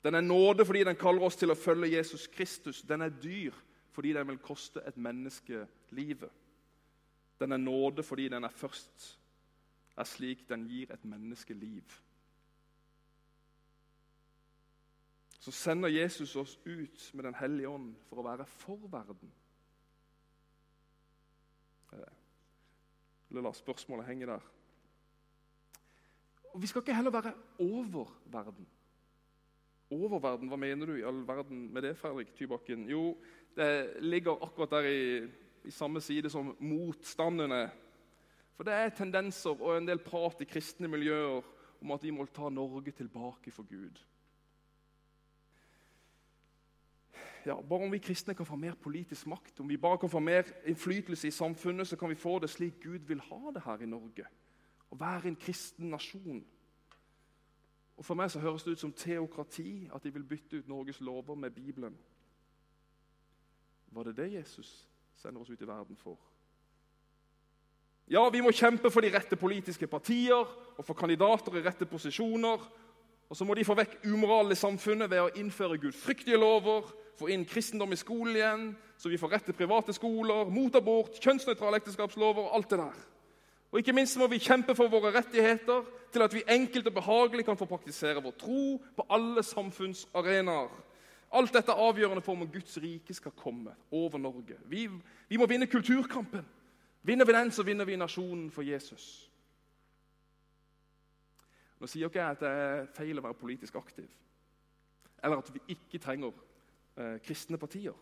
Den 0.03 0.15
er 0.15 0.21
nåde 0.21 0.65
fordi 0.65 0.83
den 0.83 0.95
kaller 0.95 1.21
oss 1.21 1.35
til 1.35 1.51
å 1.51 1.59
følge 1.59 1.97
Jesus 1.97 2.27
Kristus. 2.27 2.81
Den 2.81 3.01
er 3.01 3.09
dyr 3.09 3.53
fordi 3.91 4.13
den 4.13 4.27
vil 4.27 4.37
koste 4.37 4.81
et 4.87 4.97
menneske 4.97 5.67
livet. 5.89 6.29
Den 7.39 7.51
er 7.51 7.57
nåde 7.57 8.03
fordi 8.03 8.27
den 8.27 8.43
er 8.43 8.49
først 8.49 9.18
er 9.99 10.07
slik 10.07 10.45
den 10.49 10.67
gir 10.69 10.93
et 10.93 11.03
menneske 11.05 11.53
liv. 11.53 11.83
Så 15.39 15.51
sender 15.55 15.89
Jesus 15.89 16.35
oss 16.35 16.59
ut 16.65 17.11
med 17.13 17.23
Den 17.23 17.35
hellige 17.35 17.69
ånd 17.69 17.93
for 18.09 18.19
å 18.19 18.27
være 18.27 18.45
for 18.45 18.89
verden. 18.91 19.31
La 23.29 23.51
spørsmålet 23.53 24.07
henge 24.09 24.25
der. 24.25 24.45
Vi 26.57 26.67
skal 26.67 26.81
ikke 26.81 26.95
heller 26.97 27.13
være 27.13 27.33
over 27.59 28.09
verden. 28.25 28.67
Over 29.89 30.19
verden, 30.19 30.49
Hva 30.49 30.57
mener 30.57 30.85
du 30.85 30.95
i 30.95 31.05
all 31.05 31.21
verden 31.27 31.67
med 31.73 31.81
det, 31.81 31.97
Fredrik 31.97 32.33
Tybakken? 32.35 32.89
Jo, 32.89 33.17
det 33.55 34.01
ligger 34.01 34.43
akkurat 34.43 34.69
der 34.69 34.89
i, 34.89 35.29
i 35.63 35.71
samme 35.71 36.01
side 36.01 36.29
som 36.29 36.55
motstandene. 36.59 37.69
For 38.59 38.67
det 38.67 38.73
er 38.75 38.89
tendenser 38.91 39.55
og 39.55 39.77
en 39.77 39.85
del 39.87 40.01
prat 40.03 40.41
i 40.43 40.45
kristne 40.51 40.89
miljøer 40.91 41.45
om 41.79 41.91
at 41.95 42.01
vi 42.03 42.09
må 42.11 42.25
ta 42.27 42.49
Norge 42.51 42.91
tilbake 42.91 43.53
for 43.55 43.63
Gud. 43.63 44.01
Ja, 47.45 47.55
bare 47.61 47.85
om 47.85 47.91
vi 47.93 48.01
kristne 48.03 48.33
kan 48.35 48.45
få 48.45 48.57
mer 48.59 48.73
politisk 48.75 49.29
makt, 49.31 49.61
om 49.63 49.69
vi 49.69 49.77
bare 49.77 49.97
kan 49.97 50.11
få 50.11 50.19
mer 50.19 50.43
innflytelse 50.67 51.27
i 51.27 51.31
samfunnet, 51.31 51.87
så 51.87 51.95
kan 51.95 52.11
vi 52.11 52.19
få 52.19 52.39
det 52.39 52.49
slik 52.49 52.81
Gud 52.83 53.07
vil 53.07 53.21
ha 53.29 53.53
det 53.55 53.63
her 53.63 53.79
i 53.79 53.87
Norge. 53.87 54.25
Å 54.91 54.99
være 54.99 55.31
en 55.31 55.39
kristen 55.39 55.87
nasjon. 55.95 56.43
Og 57.95 58.05
For 58.05 58.19
meg 58.19 58.27
så 58.31 58.43
høres 58.43 58.67
det 58.67 58.75
ut 58.75 58.83
som 58.83 58.91
teokrati 58.91 59.87
at 59.95 60.03
de 60.03 60.11
vil 60.11 60.27
bytte 60.27 60.59
ut 60.59 60.67
Norges 60.67 60.99
lover 60.99 61.39
med 61.39 61.55
Bibelen. 61.55 61.95
Var 63.87 64.03
det 64.03 64.17
det 64.17 64.33
Jesus 64.33 64.89
sender 65.15 65.47
oss 65.47 65.49
ut 65.49 65.61
i 65.61 65.71
verden 65.71 65.95
for? 65.95 66.19
Ja, 68.09 68.23
vi 68.33 68.41
må 68.41 68.49
kjempe 68.49 68.89
for 68.89 69.05
de 69.05 69.11
rette 69.13 69.37
politiske 69.37 69.85
partier 69.87 70.33
og 70.41 70.81
for 70.81 70.97
kandidater 70.97 71.59
i 71.59 71.61
rette 71.61 71.85
posisjoner. 71.85 72.63
Og 73.29 73.37
så 73.37 73.45
må 73.45 73.53
de 73.53 73.65
få 73.67 73.75
vekk 73.77 73.99
umoralen 74.09 74.55
i 74.55 74.57
samfunnet 74.57 75.11
ved 75.11 75.21
å 75.21 75.29
innføre 75.37 75.77
gudfryktige 75.77 76.39
lover, 76.41 76.87
få 77.19 77.29
inn 77.29 77.45
kristendom 77.45 77.93
i 77.93 77.99
skolen 77.99 78.33
igjen, 78.39 78.65
så 78.97 79.11
vi 79.11 79.19
får 79.21 79.35
rett 79.35 79.45
til 79.51 79.57
private 79.59 79.93
skoler, 79.93 80.49
mot 80.49 80.73
abort, 80.73 81.21
kjønnsnøytrale 81.21 81.83
ekteskapslover 81.83 82.47
og 82.47 82.57
alt 82.57 82.73
det 82.73 82.81
der. 82.81 82.99
Og 83.69 83.83
ikke 83.83 83.93
minst 83.93 84.17
må 84.17 84.25
vi 84.31 84.41
kjempe 84.41 84.73
for 84.73 84.89
våre 84.89 85.13
rettigheter 85.13 85.85
til 86.09 86.25
at 86.25 86.33
vi 86.33 86.47
enkelt 86.49 86.89
og 86.89 86.97
behagelig 86.97 87.45
kan 87.45 87.59
få 87.59 87.69
praktisere 87.69 88.23
vår 88.25 88.39
tro 88.41 88.63
på 88.97 89.05
alle 89.13 89.45
samfunnsarenaer. 89.45 90.71
Alt 91.37 91.53
dette 91.53 91.69
er 91.69 91.83
avgjørende 91.85 92.25
for 92.25 92.33
om 92.33 92.49
Guds 92.49 92.79
rike 92.81 93.13
skal 93.13 93.37
komme 93.37 93.75
over 93.93 94.17
Norge. 94.17 94.57
Vi, 94.65 94.87
vi 95.29 95.37
må 95.37 95.45
vinne 95.45 95.69
kulturkampen. 95.69 96.47
Vinner 97.01 97.25
vi 97.25 97.33
den, 97.33 97.51
så 97.51 97.63
vinner 97.63 97.85
vi 97.85 97.95
nasjonen 97.95 98.51
for 98.51 98.61
Jesus. 98.61 99.29
Nå 101.79 101.87
sier 101.87 102.09
ikke 102.09 102.19
jeg 102.19 102.35
at 102.35 102.41
det 102.43 102.49
er 102.51 102.87
feil 102.95 103.21
å 103.21 103.23
være 103.23 103.39
politisk 103.39 103.77
aktiv, 103.79 104.07
eller 105.23 105.39
at 105.39 105.51
vi 105.53 105.61
ikke 105.75 106.01
trenger 106.03 106.33
eh, 106.99 107.19
kristne 107.23 107.57
partier. 107.57 107.95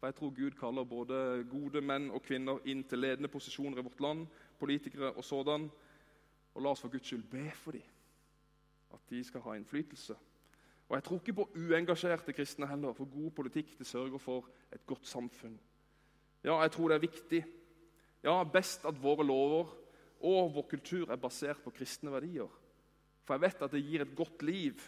For 0.00 0.08
Jeg 0.08 0.16
tror 0.16 0.34
Gud 0.36 0.56
kaller 0.56 0.84
både 0.88 1.44
gode 1.48 1.80
menn 1.84 2.10
og 2.10 2.22
kvinner 2.24 2.60
inn 2.68 2.84
til 2.88 3.02
ledende 3.02 3.28
posisjoner 3.28 3.80
i 3.80 3.84
vårt 3.84 4.00
land, 4.00 4.26
politikere 4.58 5.12
og 5.12 5.24
sådan. 5.24 5.68
Og 6.54 6.62
la 6.62 6.72
oss 6.72 6.80
for 6.80 6.92
Guds 6.92 7.06
skyld 7.06 7.26
be 7.30 7.50
for 7.54 7.76
dem, 7.76 7.84
at 8.92 9.10
de 9.10 9.20
skal 9.24 9.44
ha 9.44 9.56
innflytelse. 9.56 10.16
Og 10.88 10.96
Jeg 10.96 11.04
tror 11.04 11.20
ikke 11.20 11.32
på 11.32 11.48
uengasjerte 11.54 12.32
kristne 12.32 12.66
heller, 12.66 12.92
for 12.92 13.04
god 13.04 13.30
politikk 13.30 13.78
det 13.78 13.86
sørger 13.86 14.18
for 14.18 14.48
et 14.72 14.86
godt 14.86 15.06
samfunn. 15.06 15.60
Ja, 16.44 16.60
jeg 16.60 16.72
tror 16.72 16.88
det 16.88 16.94
er 16.94 17.08
viktig 17.08 17.44
ja, 18.24 18.36
best 18.44 18.84
at 18.88 18.98
våre 19.00 19.26
lover 19.26 19.70
og 20.20 20.50
vår 20.54 20.66
kultur 20.74 21.10
er 21.10 21.20
basert 21.20 21.62
på 21.64 21.72
kristne 21.74 22.12
verdier. 22.12 22.50
For 23.24 23.36
jeg 23.36 23.44
vet 23.46 23.62
at 23.64 23.76
det 23.76 23.84
gir 23.84 24.04
et 24.04 24.16
godt 24.16 24.42
liv. 24.44 24.82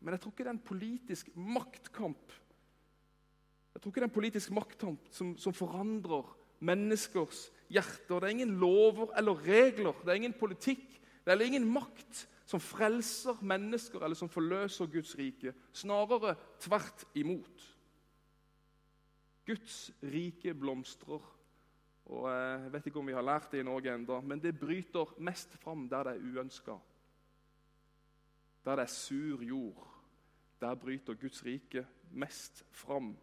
Men 0.00 0.14
jeg 0.14 0.22
tror 0.22 0.34
ikke 0.34 0.46
det 0.46 0.50
er 0.50 0.58
en 0.58 0.66
politisk 0.70 1.30
maktkamp 1.34 2.40
Jeg 3.74 3.82
tror 3.82 3.90
ikke 3.90 4.00
det 4.00 4.06
er 4.06 4.10
en 4.10 4.18
politisk 4.18 4.50
maktkamp 4.54 5.06
som, 5.10 5.32
som 5.38 5.54
forandrer 5.54 6.28
menneskers 6.62 7.48
hjerter. 7.72 8.20
Det 8.20 8.28
er 8.28 8.34
ingen 8.36 8.58
lover 8.60 9.10
eller 9.18 9.40
regler, 9.42 9.96
det 10.04 10.12
er 10.12 10.20
ingen 10.20 10.36
politikk 10.38 10.94
det 11.24 11.32
er 11.32 11.46
ingen 11.46 11.64
makt 11.72 12.26
som 12.44 12.60
frelser 12.60 13.40
mennesker 13.40 14.02
eller 14.04 14.18
som 14.18 14.28
forløser 14.28 14.90
Guds 14.92 15.14
rike. 15.18 15.54
Snarere 15.72 16.34
tvert 16.60 17.06
imot. 17.16 17.64
Guds 19.48 19.90
rike 20.02 20.54
blomstrer 20.54 21.24
og 22.04 22.28
eh, 22.28 22.62
Jeg 22.64 22.72
vet 22.72 22.86
ikke 22.86 22.98
om 23.00 23.06
vi 23.06 23.16
har 23.16 23.24
lært 23.24 23.50
det 23.52 23.62
i 23.62 23.66
Norge 23.66 23.94
enda, 23.94 24.20
men 24.20 24.42
det 24.42 24.58
bryter 24.58 25.14
mest 25.18 25.56
fram 25.62 25.88
der 25.88 26.04
det 26.04 26.16
er 26.16 26.24
uønska. 26.24 26.76
Der 28.64 28.76
det 28.76 28.82
er 28.82 28.92
sur 28.92 29.42
jord. 29.42 29.90
Der 30.60 30.74
bryter 30.74 31.14
Guds 31.14 31.44
rike 31.44 31.86
mest 32.10 32.64
fram. 32.70 33.16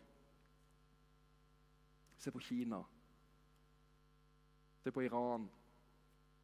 Se 2.17 2.31
på 2.31 2.39
Kina. 2.39 2.81
Se 4.83 4.91
på 4.91 5.01
Iran. 5.01 5.49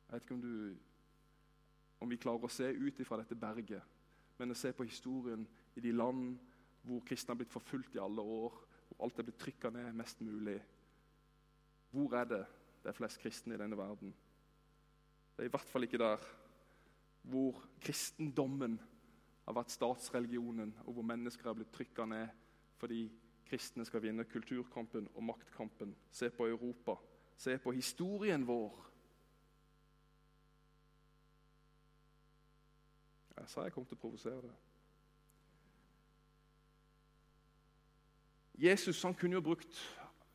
Jeg 0.08 0.14
vet 0.14 0.24
ikke 0.24 0.34
om, 0.34 0.42
du, 0.42 0.76
om 2.00 2.10
vi 2.10 2.16
klarer 2.16 2.48
å 2.48 2.50
se 2.54 2.70
ut 2.72 3.02
fra 3.06 3.18
dette 3.20 3.36
berget, 3.36 3.84
men 4.38 4.54
å 4.54 4.56
se 4.56 4.72
på 4.74 4.86
historien 4.88 5.44
i 5.76 5.84
de 5.84 5.92
land 5.92 6.38
hvor 6.88 7.04
kristne 7.06 7.34
har 7.34 7.42
blitt 7.42 7.52
forfulgt 7.52 7.98
i 7.98 8.00
alle 8.00 8.22
år, 8.22 8.54
hvor 8.88 9.04
alt 9.04 9.20
er 9.20 9.28
blitt 9.28 9.40
trykka 9.42 9.70
ned 9.74 9.98
mest 9.98 10.22
mulig. 10.24 10.62
Hvor 11.98 12.14
er 12.14 12.24
det 12.24 12.46
det 12.84 12.90
er 12.90 12.96
flest 12.96 13.20
kristne 13.20 13.56
i 13.56 13.58
denne 13.58 13.78
verden? 13.78 14.14
Det 15.36 15.44
er 15.44 15.48
i 15.50 15.54
hvert 15.54 15.70
fall 15.70 15.84
ikke 15.84 15.98
der 15.98 16.18
hvor 17.22 17.64
kristendommen 17.82 18.78
har 19.46 19.56
vært 19.58 19.74
statsreligionen, 19.74 20.76
og 20.86 20.94
hvor 20.94 21.04
mennesker 21.04 21.50
har 21.50 21.58
blitt 21.58 21.74
trykka 21.74 22.06
ned 22.06 22.28
fordi 22.78 23.08
kristne 23.50 23.86
skal 23.86 24.04
vinne 24.04 24.28
kulturkampen 24.30 25.10
og 25.16 25.24
maktkampen. 25.24 25.96
Se 26.12 26.30
på 26.30 26.48
Europa. 26.48 26.96
Se 27.38 27.58
på 27.58 27.72
historien 27.72 28.46
vår. 28.48 28.78
Jeg 33.40 33.50
sa 33.50 33.66
jeg 33.66 33.74
kom 33.74 33.86
til 33.86 33.98
å 33.98 34.04
provosere 34.06 34.42
det. 34.46 34.56
Jesus 38.58 39.02
han 39.04 39.18
kunne 39.18 39.42
jo 39.42 39.42
brukt 39.42 39.82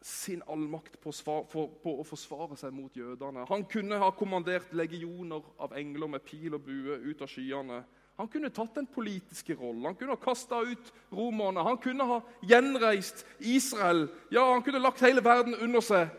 sin 0.02 0.42
allmakt 0.50 0.98
på, 1.00 1.12
å 1.12 2.04
forsvare 2.06 2.56
seg 2.58 2.74
mot 2.74 2.94
jødene. 2.96 3.46
Han 3.48 3.64
kunne 3.70 3.98
ha 4.02 4.10
kommandert 4.16 4.72
legioner 4.74 5.44
av 5.62 5.74
engler 5.78 6.10
med 6.10 6.24
pil 6.26 6.56
og 6.56 6.64
bue 6.66 6.98
ut 7.06 7.22
av 7.22 7.30
skyene. 7.30 7.82
Han 8.20 8.28
kunne 8.28 8.52
tatt 8.54 8.74
den 8.76 8.86
politiske 8.86 9.54
rollen, 9.56 9.86
han 9.88 9.96
kunne 9.96 10.14
ha 10.14 10.20
kasta 10.20 10.60
ut 10.66 10.92
romerne. 11.14 11.64
Han 11.64 11.78
kunne 11.80 12.06
ha 12.06 12.18
gjenreist 12.44 13.24
Israel. 13.38 14.08
Ja, 14.30 14.44
Han 14.52 14.62
kunne 14.62 14.82
lagt 14.82 15.00
hele 15.00 15.24
verden 15.24 15.54
under 15.54 15.80
seg, 15.80 16.10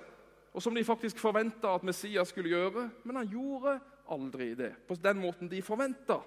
og 0.53 0.61
som 0.61 0.75
de 0.75 0.83
faktisk 0.83 1.19
forventa 1.21 1.75
at 1.75 1.83
Messias 1.83 2.33
skulle 2.33 2.49
gjøre. 2.49 2.89
Men 3.03 3.21
han 3.21 3.29
gjorde 3.29 3.79
aldri 4.09 4.53
det 4.55 4.73
på 4.87 4.97
den 4.99 5.21
måten 5.21 5.49
de 5.49 5.61
forventa. 5.61 6.21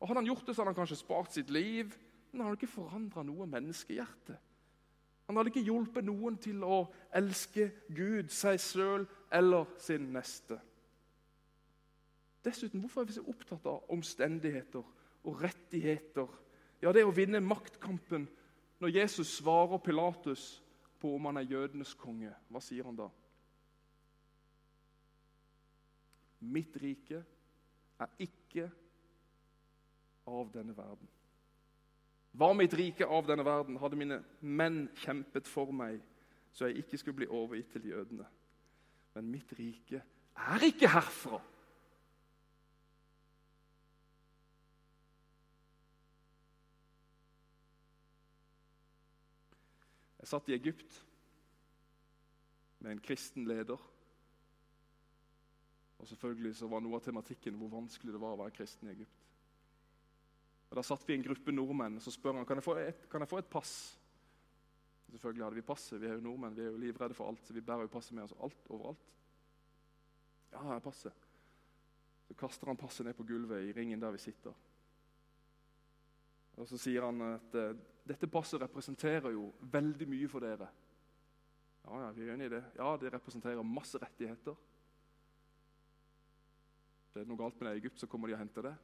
Og 0.00 0.08
hadde 0.08 0.22
han 0.22 0.30
gjort 0.30 0.46
det, 0.46 0.54
så 0.54 0.62
hadde 0.62 0.72
han 0.72 0.80
kanskje 0.80 1.02
spart 1.02 1.34
sitt 1.34 1.50
liv, 1.50 1.92
men 2.30 2.40
han 2.40 2.48
hadde 2.48 2.62
ikke 2.62 2.78
forandra 2.80 3.24
noe 3.26 3.46
menneskehjerte. 3.50 4.38
Han 5.30 5.36
hadde 5.38 5.52
ikke 5.52 5.62
hjulpet 5.62 6.02
noen 6.02 6.34
til 6.42 6.64
å 6.66 6.80
elske 7.14 7.68
Gud, 7.94 8.32
seg 8.34 8.56
sjøl 8.58 9.04
eller 9.30 9.68
sin 9.78 10.08
neste. 10.10 10.56
Dessuten, 12.42 12.80
hvorfor 12.82 13.04
er 13.04 13.06
vi 13.12 13.14
så 13.14 13.22
opptatt 13.30 13.68
av 13.70 13.92
omstendigheter 13.94 14.82
og 15.22 15.44
rettigheter? 15.44 16.26
Ja, 16.82 16.90
det 16.90 17.04
er 17.04 17.12
å 17.12 17.14
vinne 17.14 17.38
maktkampen 17.46 18.26
når 18.82 18.96
Jesus 18.96 19.36
svarer 19.36 19.78
Pilatus 19.78 20.48
på 20.98 21.14
om 21.14 21.30
han 21.30 21.38
er 21.38 21.46
jødenes 21.46 21.94
konge. 21.94 22.34
Hva 22.50 22.64
sier 22.66 22.90
han 22.90 22.98
da? 22.98 23.06
Mitt 26.42 26.74
rike 26.82 27.22
er 28.02 28.18
ikke 28.26 28.66
av 30.26 30.50
denne 30.58 30.74
verden. 30.74 31.19
Var 32.32 32.54
mitt 32.54 32.74
rike 32.74 33.06
av 33.06 33.26
denne 33.26 33.44
verden, 33.44 33.78
hadde 33.82 33.98
mine 33.98 34.20
menn 34.40 34.84
kjempet 35.02 35.48
for 35.50 35.72
meg, 35.74 35.98
så 36.54 36.68
jeg 36.68 36.84
ikke 36.84 36.98
skulle 36.98 37.18
bli 37.22 37.30
overgitt 37.30 37.72
til 37.74 37.90
jødene. 37.90 38.26
Men 39.14 39.30
mitt 39.30 39.52
rike 39.58 40.02
er 40.36 40.66
ikke 40.66 40.90
herfra. 40.90 41.40
Jeg 50.20 50.28
satt 50.28 50.50
i 50.50 50.54
Egypt 50.54 51.00
med 52.78 52.92
en 52.92 53.02
kristen 53.02 53.48
leder. 53.48 53.80
Og 55.98 56.08
selvfølgelig 56.08 56.54
så 56.56 56.68
var 56.68 56.80
noe 56.84 56.96
av 56.96 57.04
tematikken 57.04 57.56
hvor 57.60 57.72
vanskelig 57.72 58.14
det 58.14 58.20
var 58.20 58.36
å 58.36 58.42
være 58.44 58.54
kristen 58.56 58.88
i 58.88 58.94
Egypt. 58.94 59.19
Og 60.70 60.78
Da 60.78 60.84
satt 60.86 61.06
vi 61.08 61.16
en 61.16 61.24
gruppe 61.26 61.52
nordmenn 61.52 61.98
og 61.98 62.04
så 62.04 62.12
spør 62.14 62.38
han, 62.38 62.46
kan 62.46 62.60
jeg 62.60 62.66
få 62.66 62.76
et, 62.78 63.08
kan 63.10 63.24
jeg 63.24 63.30
få 63.30 63.40
et 63.42 63.50
pass. 63.50 63.72
Selvfølgelig 65.10 65.44
hadde 65.44 65.58
vi 65.58 65.66
passet. 65.66 65.98
Vi 65.98 66.06
er 66.06 66.18
jo 66.18 66.22
nordmenn, 66.22 66.54
vi 66.54 66.62
er 66.62 66.70
jo 66.70 66.78
livredde 66.78 67.16
for 67.18 67.26
alt. 67.26 67.42
så 67.46 67.54
Vi 67.54 67.64
bærer 67.66 67.88
jo 67.88 67.92
passet 67.92 68.14
med 68.14 68.28
oss 68.28 68.36
alt, 68.38 68.70
overalt. 68.70 69.08
Ja, 70.52 70.62
jeg 70.72 70.82
passet. 70.82 71.26
Så 72.28 72.36
kaster 72.38 72.70
han 72.70 72.78
passet 72.78 73.06
ned 73.06 73.16
på 73.18 73.26
gulvet 73.26 73.66
i 73.66 73.72
ringen 73.74 74.00
der 74.00 74.14
vi 74.14 74.22
sitter. 74.22 74.54
Og 76.56 76.68
Så 76.68 76.78
sier 76.78 77.02
han 77.02 77.22
at 77.26 77.56
uh, 77.58 77.74
dette 78.06 78.28
passet 78.30 78.62
representerer 78.62 79.32
jo 79.34 79.48
veldig 79.72 80.06
mye 80.06 80.28
for 80.30 80.44
dere. 80.44 80.68
Ja, 81.84 82.04
ja, 82.04 82.10
vi 82.14 82.22
er 82.26 82.34
enige 82.34 82.50
i 82.50 82.54
det. 82.54 82.64
Ja, 82.76 82.92
det 83.00 83.12
representerer 83.14 83.66
masse 83.66 83.98
rettigheter. 83.98 84.54
Det 87.10 87.22
er 87.22 87.26
noe 87.26 87.40
galt 87.40 87.58
med 87.58 87.70
det 87.70 87.74
i 87.74 87.82
Egypt, 87.82 87.98
så 87.98 88.06
kommer 88.06 88.30
de 88.30 88.36
og 88.36 88.42
henter 88.44 88.68
det. 88.68 88.76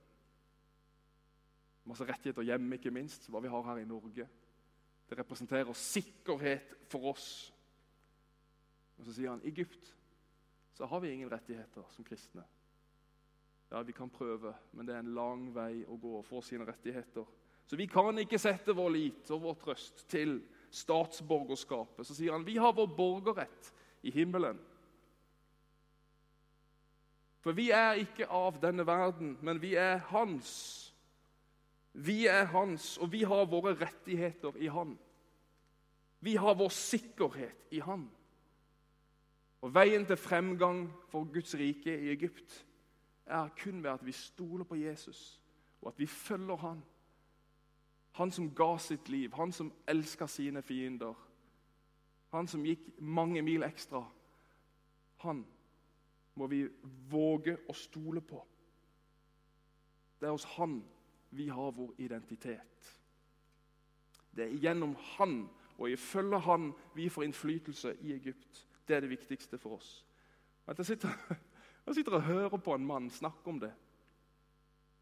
Masse 1.87 2.07
rettigheter 2.07 2.43
hjemme, 2.43 2.79
ikke 2.79 2.91
minst, 2.91 3.29
hva 3.31 3.41
vi 3.43 3.51
har 3.51 3.63
her 3.69 3.83
i 3.83 3.89
Norge. 3.89 4.27
Det 5.07 5.19
representerer 5.19 5.79
sikkerhet 5.79 6.75
for 6.91 7.13
oss. 7.13 7.29
Og 8.99 9.05
Så 9.07 9.15
sier 9.15 9.31
han 9.31 9.45
Egypt 9.47 9.93
så 10.77 10.85
har 10.85 11.01
vi 11.01 11.11
ingen 11.11 11.31
rettigheter 11.31 11.85
som 11.89 12.05
kristne. 12.05 12.43
Ja, 13.71 13.83
Vi 13.83 13.93
kan 13.93 14.11
prøve, 14.11 14.55
men 14.73 14.87
det 14.87 14.95
er 14.95 14.99
en 14.99 15.15
lang 15.15 15.49
vei 15.55 15.87
å 15.89 15.97
gå 15.97 16.21
for 16.23 16.45
sine 16.45 16.67
rettigheter. 16.69 17.25
Så 17.67 17.77
vi 17.77 17.87
kan 17.87 18.19
ikke 18.19 18.39
sette 18.39 18.75
vår 18.77 18.91
lit 18.93 19.31
og 19.31 19.41
vår 19.43 19.57
trøst 19.63 20.05
til 20.09 20.37
statsborgerskapet. 20.71 22.07
Så 22.07 22.15
sier 22.15 22.37
han 22.37 22.45
vi 22.45 22.59
har 22.61 22.77
vår 22.77 22.93
borgerrett 22.93 23.73
i 24.03 24.13
himmelen. 24.13 24.61
For 27.41 27.57
vi 27.57 27.71
er 27.71 28.03
ikke 28.03 28.29
av 28.29 28.61
denne 28.61 28.87
verden, 28.87 29.39
men 29.41 29.63
vi 29.63 29.75
er 29.81 30.05
hans. 30.13 30.86
Vi 31.97 32.27
er 32.27 32.45
hans, 32.45 32.99
og 32.99 33.09
vi 33.13 33.23
har 33.25 33.47
våre 33.49 33.73
rettigheter 33.75 34.57
i 34.61 34.69
han. 34.69 34.99
Vi 36.21 36.35
har 36.37 36.55
vår 36.55 36.69
sikkerhet 36.69 37.71
i 37.73 37.81
han. 37.81 38.05
Og 39.65 39.73
Veien 39.75 40.05
til 40.07 40.19
fremgang 40.21 40.91
for 41.09 41.25
Guds 41.33 41.55
rike 41.57 41.95
i 41.97 42.11
Egypt 42.13 42.67
er 43.27 43.49
kun 43.63 43.81
ved 43.83 43.91
at 43.91 44.05
vi 44.07 44.13
stoler 44.13 44.65
på 44.65 44.77
Jesus, 44.77 45.41
og 45.83 45.89
at 45.89 45.99
vi 45.99 46.07
følger 46.07 46.57
han. 46.57 46.83
Han 48.13 48.31
som 48.31 48.51
ga 48.55 48.77
sitt 48.79 49.09
liv, 49.09 49.33
han 49.35 49.53
som 49.53 49.73
elska 49.89 50.27
sine 50.27 50.63
fiender. 50.63 51.15
Han 52.33 52.47
som 52.47 52.65
gikk 52.65 52.85
mange 52.99 53.43
mil 53.43 53.65
ekstra. 53.65 54.03
Han 55.25 55.47
må 56.35 56.47
vi 56.47 56.67
våge 57.11 57.57
å 57.69 57.73
stole 57.77 58.21
på. 58.21 58.43
Det 60.21 60.29
er 60.29 60.37
hos 60.37 60.49
han 60.57 60.83
vi 61.31 61.49
har 61.49 61.73
vår 61.73 61.95
identitet. 62.01 62.93
Det 64.31 64.45
er 64.45 64.59
gjennom 64.61 64.95
han 65.17 65.47
og 65.77 65.91
ifølge 65.91 66.39
han 66.41 66.71
vi 66.95 67.09
får 67.09 67.25
innflytelse 67.25 67.97
i 68.01 68.13
Egypt. 68.13 68.67
Det 68.89 68.97
er 68.97 69.01
det 69.05 69.11
viktigste 69.11 69.59
for 69.59 69.77
oss. 69.77 70.07
Jeg 70.67 70.87
sitter, 70.87 71.09
jeg 71.87 71.95
sitter 71.95 72.19
og 72.19 72.23
hører 72.23 72.57
på 72.57 72.75
en 72.75 72.87
mann 72.87 73.11
snakke 73.11 73.51
om 73.51 73.61
det. 73.61 73.73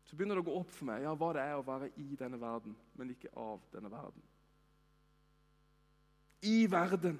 Så 0.04 0.16
begynner 0.16 0.36
det 0.36 0.44
å 0.44 0.50
gå 0.50 0.56
opp 0.60 0.72
for 0.74 0.88
meg 0.88 1.04
ja, 1.04 1.14
hva 1.16 1.30
det 1.34 1.44
er 1.44 1.56
å 1.56 1.64
være 1.64 1.90
i 2.00 2.16
denne 2.18 2.40
verden, 2.40 2.74
men 2.98 3.12
ikke 3.14 3.32
av 3.40 3.62
denne 3.72 3.90
verden. 3.92 4.26
I 6.44 6.66
verden. 6.68 7.16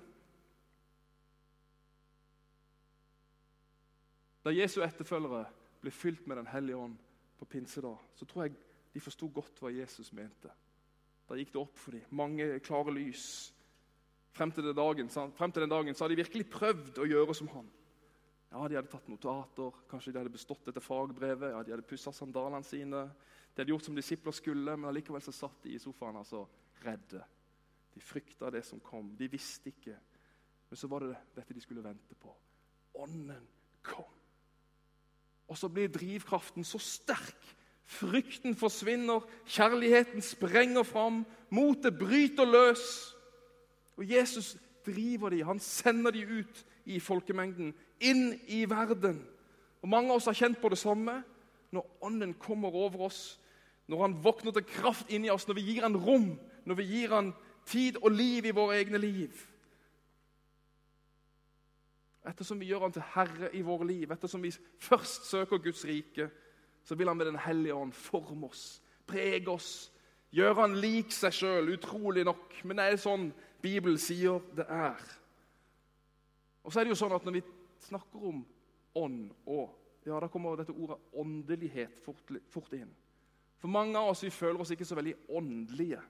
Da 4.45 4.53
Jesu 4.53 4.83
etterfølgere 4.85 5.47
ble 5.81 5.93
fylt 5.93 6.27
med 6.29 6.37
Den 6.37 6.51
hellige 6.53 6.77
ånd 6.77 6.99
på 7.39 7.49
pinsedag, 7.49 7.97
så 8.15 8.29
tror 8.29 8.45
jeg 8.45 8.59
de 8.95 9.03
forsto 9.03 9.29
godt 9.35 9.59
hva 9.63 9.73
Jesus 9.75 10.13
mente. 10.15 10.51
Da 11.29 11.37
gikk 11.39 11.53
det 11.55 11.61
opp 11.61 11.79
for 11.81 11.97
dem. 11.97 12.05
Mange 12.15 12.61
klare 12.65 12.95
lys. 12.95 13.27
Frem 14.35 14.51
til, 14.51 14.67
den 14.67 14.77
dagen, 14.77 15.09
frem 15.11 15.53
til 15.55 15.63
den 15.63 15.71
dagen 15.71 15.95
så 15.95 16.05
hadde 16.05 16.17
de 16.17 16.23
virkelig 16.25 16.49
prøvd 16.51 16.99
å 17.03 17.07
gjøre 17.07 17.37
som 17.39 17.51
han. 17.55 17.69
Ja, 18.51 18.67
De 18.69 18.77
hadde 18.79 18.91
tatt 18.91 19.07
notater, 19.11 19.79
kanskje 19.91 20.13
de 20.15 20.21
hadde 20.21 20.35
bestått 20.35 20.67
dette 20.67 20.83
fagbrevet, 20.83 21.51
ja, 21.51 21.63
de 21.63 21.75
hadde 21.75 21.87
pussa 21.87 22.13
sandalene 22.15 22.67
sine. 22.67 23.05
De 23.55 23.63
hadde 23.63 23.71
gjort 23.71 23.87
som 23.87 23.97
disipler 23.99 24.35
skulle, 24.35 24.77
men 24.77 24.91
allikevel 24.91 25.23
så 25.23 25.35
satt 25.35 25.63
de 25.67 25.75
i 25.75 25.81
sofaen 25.83 26.19
altså 26.19 26.45
redde. 26.85 27.23
De 27.95 28.03
frykta 28.03 28.51
det 28.51 28.65
som 28.67 28.83
kom. 28.83 29.13
De 29.19 29.31
visste 29.31 29.71
ikke. 29.71 29.95
Men 30.71 30.79
så 30.79 30.91
var 30.91 31.07
det 31.07 31.17
dette 31.37 31.55
de 31.55 31.63
skulle 31.63 31.83
vente 31.83 32.19
på. 32.19 32.35
Ånden 33.03 33.47
kom. 33.87 34.11
Og 35.51 35.59
så 35.59 35.69
blir 35.71 35.93
drivkraften 35.93 36.67
så 36.67 36.81
sterk. 36.83 37.55
Frykten 37.85 38.57
forsvinner, 38.57 39.21
kjærligheten 39.47 40.23
sprenger 40.23 40.83
fram, 40.83 41.25
motet 41.51 41.99
bryter 41.99 42.45
løs. 42.45 43.15
Og 43.97 44.11
Jesus 44.11 44.57
driver 44.87 45.29
de, 45.29 45.45
han 45.45 45.61
sender 45.61 46.11
de 46.11 46.25
ut 46.41 46.65
i 46.85 47.01
folkemengden 47.01 47.75
inn 48.01 48.35
i 48.47 48.65
verden. 48.71 49.21
Og 49.83 49.89
Mange 49.89 50.11
av 50.11 50.21
oss 50.21 50.29
har 50.31 50.37
kjent 50.37 50.61
på 50.61 50.73
det 50.73 50.81
samme 50.81 51.21
når 51.75 51.89
Ånden 52.07 52.35
kommer 52.41 52.75
over 52.75 53.09
oss. 53.09 53.41
Når 53.87 54.01
han 54.01 54.15
våkner 54.25 54.55
til 54.57 54.65
kraft 54.65 55.11
inni 55.13 55.31
oss, 55.31 55.49
når 55.49 55.59
vi 55.59 55.67
gir 55.67 55.83
han 55.85 55.97
rom, 55.97 56.31
når 56.65 56.79
vi 56.81 56.87
gir 56.89 57.13
han 57.13 57.35
tid 57.69 57.99
og 58.01 58.13
liv 58.13 58.47
i 58.47 58.55
våre 58.55 58.79
egne 58.81 59.01
liv. 59.01 59.35
Ettersom 62.25 62.61
vi 62.61 62.71
gjør 62.71 62.87
han 62.87 62.95
til 62.95 63.05
herre 63.15 63.51
i 63.53 63.61
våre 63.65 63.87
liv, 63.87 64.13
ettersom 64.13 64.43
vi 64.43 64.55
først 64.81 65.29
søker 65.29 65.61
Guds 65.61 65.85
rike, 65.85 66.31
så 66.85 66.97
vil 66.99 67.09
han 67.09 67.17
med 67.17 67.27
Den 67.27 67.41
hellige 67.41 67.75
ånd 67.75 67.93
forme 67.97 68.49
oss, 68.51 68.83
prege 69.07 69.49
oss, 69.51 69.91
gjøre 70.35 70.61
han 70.61 70.77
lik 70.81 71.13
seg 71.15 71.33
sjøl, 71.33 71.71
utrolig 71.75 72.25
nok. 72.27 72.59
Men 72.65 72.81
det 72.81 72.89
er 72.89 73.01
sånn 73.01 73.31
Bibelen 73.65 74.01
sier 74.01 74.43
det 74.57 74.67
er. 74.69 75.01
Og 76.65 76.73
så 76.73 76.81
er 76.81 76.87
det 76.87 76.95
jo 76.95 76.99
sånn 77.01 77.15
at 77.17 77.25
Når 77.25 77.39
vi 77.39 77.43
snakker 77.85 78.29
om 78.29 78.45
ånd 78.97 79.33
og 79.45 79.73
ja, 80.05 80.19
Da 80.21 80.29
kommer 80.29 80.59
dette 80.61 80.75
ordet 80.77 80.99
åndelighet 81.17 82.01
fort, 82.05 82.33
fort 82.53 82.73
inn. 82.77 82.91
For 83.61 83.73
mange 83.73 83.97
av 83.97 84.11
oss 84.13 84.21
vi 84.25 84.33
føler 84.33 84.61
oss 84.61 84.75
ikke 84.75 84.85
så 84.85 84.99
veldig 84.99 85.15
åndelige. 85.33 86.03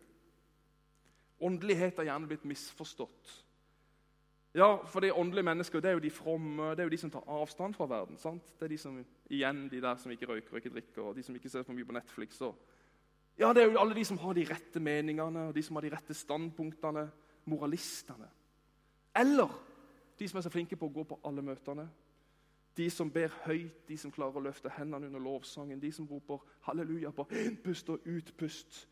Åndelighet 1.46 2.00
er 2.02 2.08
gjerne 2.08 2.26
blitt 2.26 2.46
misforstått. 2.50 3.34
Ja, 4.54 4.76
for 4.86 5.00
de 5.00 5.10
åndelige 5.12 5.42
mennesker 5.42 5.80
det 5.82 5.88
er 5.90 5.96
jo 5.96 6.02
de 6.04 6.10
fromme, 6.14 6.70
det 6.70 6.84
er 6.84 6.86
jo 6.86 6.92
de 6.92 6.98
som 6.98 7.10
tar 7.10 7.24
avstand 7.26 7.74
fra 7.74 7.88
verden. 7.90 8.18
sant? 8.18 8.52
Det 8.58 8.68
er 8.68 8.68
de 8.68 8.78
som, 8.78 9.00
igjen 9.30 9.68
de 9.68 9.80
der 9.82 9.96
som 9.96 10.12
ikke 10.14 10.28
røyker 10.30 10.52
og 10.52 10.56
ikke 10.56 10.70
drikker, 10.76 11.02
og 11.02 11.16
de 11.16 11.22
som 11.22 11.34
ikke 11.34 11.50
ser 11.50 11.66
for 11.66 11.74
mye 11.74 11.84
på 11.84 11.96
Netflix. 11.96 12.40
Og, 12.40 12.54
ja, 13.38 13.52
Det 13.52 13.62
er 13.62 13.72
jo 13.72 13.80
alle 13.80 13.94
de 13.94 14.04
som 14.04 14.18
har 14.18 14.32
de 14.32 14.46
rette 14.50 14.80
meningene, 14.80 15.48
og 15.48 15.54
de 15.54 15.62
som 15.62 15.76
har 15.76 15.82
de 15.82 15.90
rette 15.96 16.14
standpunktene. 16.14 17.10
Moralistene. 17.46 18.28
Eller 19.16 19.50
de 20.18 20.28
som 20.28 20.38
er 20.38 20.42
så 20.42 20.50
flinke 20.50 20.76
på 20.76 20.86
å 20.86 20.94
gå 20.94 21.02
på 21.04 21.18
alle 21.24 21.42
møtene. 21.42 21.88
De 22.76 22.90
som 22.90 23.10
ber 23.10 23.34
høyt, 23.44 23.88
de 23.88 23.96
som 23.98 24.10
klarer 24.10 24.38
å 24.38 24.44
løfte 24.46 24.70
hendene 24.78 25.06
under 25.06 25.20
lovsangen. 25.20 25.80
De 25.80 25.92
som 25.92 26.06
roper 26.06 26.38
halleluja 26.62 27.10
på 27.10 27.26
innpust 27.30 27.90
og 27.90 28.06
utpust. 28.06 28.86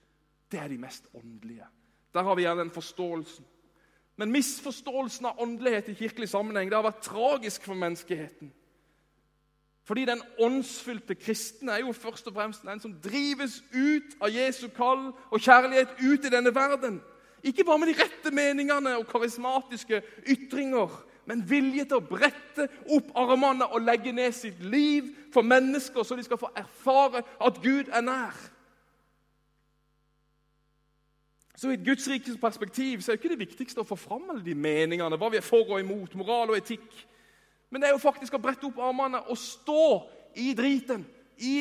Det 0.51 0.61
er 0.61 0.69
de 0.69 0.79
mest 0.79 1.09
åndelige. 1.15 1.67
Der 2.15 2.23
har 2.23 2.35
vi 2.35 2.43
gjerne 2.43 2.61
den 2.61 2.71
forståelsen. 2.71 3.47
Men 4.17 4.33
misforståelsen 4.33 5.27
av 5.27 5.41
åndelighet 5.41 5.89
i 5.89 5.95
kirkelig 5.97 6.29
sammenheng 6.29 6.69
det 6.71 6.77
har 6.77 6.85
vært 6.85 7.07
tragisk 7.07 7.65
for 7.65 7.79
menneskeheten. 7.79 8.53
Fordi 9.85 10.05
den 10.07 10.21
åndsfylte 10.39 11.15
kristne 11.19 11.73
er 11.75 11.83
jo 11.83 11.95
først 11.97 12.29
og 12.31 12.37
fremst 12.37 12.63
den 12.67 12.81
som 12.81 12.93
drives 13.03 13.59
ut 13.75 14.15
av 14.23 14.31
Jesu 14.31 14.69
kall 14.77 15.09
og 15.11 15.41
kjærlighet 15.43 15.97
ut 15.99 16.29
i 16.29 16.31
denne 16.31 16.53
verden. 16.55 17.01
Ikke 17.43 17.65
bare 17.67 17.81
med 17.83 17.91
de 17.91 17.99
rette 17.99 18.31
meningene 18.31 18.95
og 19.01 19.09
karismatiske 19.11 20.03
ytringer, 20.31 20.93
men 21.27 21.43
vilje 21.51 21.89
til 21.89 21.99
å 21.99 22.07
brette 22.07 22.69
opp 22.95 23.11
armene 23.19 23.67
og 23.75 23.83
legge 23.83 24.15
ned 24.15 24.35
sitt 24.35 24.63
liv 24.63 25.11
for 25.35 25.43
mennesker, 25.43 26.03
så 26.03 26.19
de 26.19 26.23
skal 26.27 26.39
få 26.39 26.51
erfare 26.55 27.25
at 27.43 27.59
Gud 27.63 27.91
er 27.91 28.07
nær. 28.07 28.39
Så 31.63 31.71
I 31.71 31.75
et 31.75 31.85
Guds 31.87 32.09
rikes 32.11 32.39
perspektiv 32.43 33.01
så 33.01 33.13
er 33.13 33.17
det 33.17 33.21
ikke 33.23 33.37
det 33.37 33.45
viktigste 33.45 33.85
å 33.85 33.87
få 33.87 33.95
fram 33.95 34.25
alle 34.33 34.43
de 34.43 34.55
meningene, 34.59 35.15
hva 35.15 35.29
vi 35.31 35.39
er 35.39 35.45
for 35.47 35.63
og 35.63 35.79
imot, 35.79 36.17
moral 36.19 36.51
og 36.51 36.57
etikk. 36.59 36.89
Men 37.71 37.79
det 37.79 37.87
er 37.87 37.93
jo 37.95 38.01
faktisk 38.03 38.35
å 38.35 38.41
brette 38.43 38.67
opp 38.67 38.81
armene 38.83 39.21
og 39.31 39.39
stå 39.39 39.85
i 40.43 40.49
driten, 40.59 41.05
i, 41.39 41.53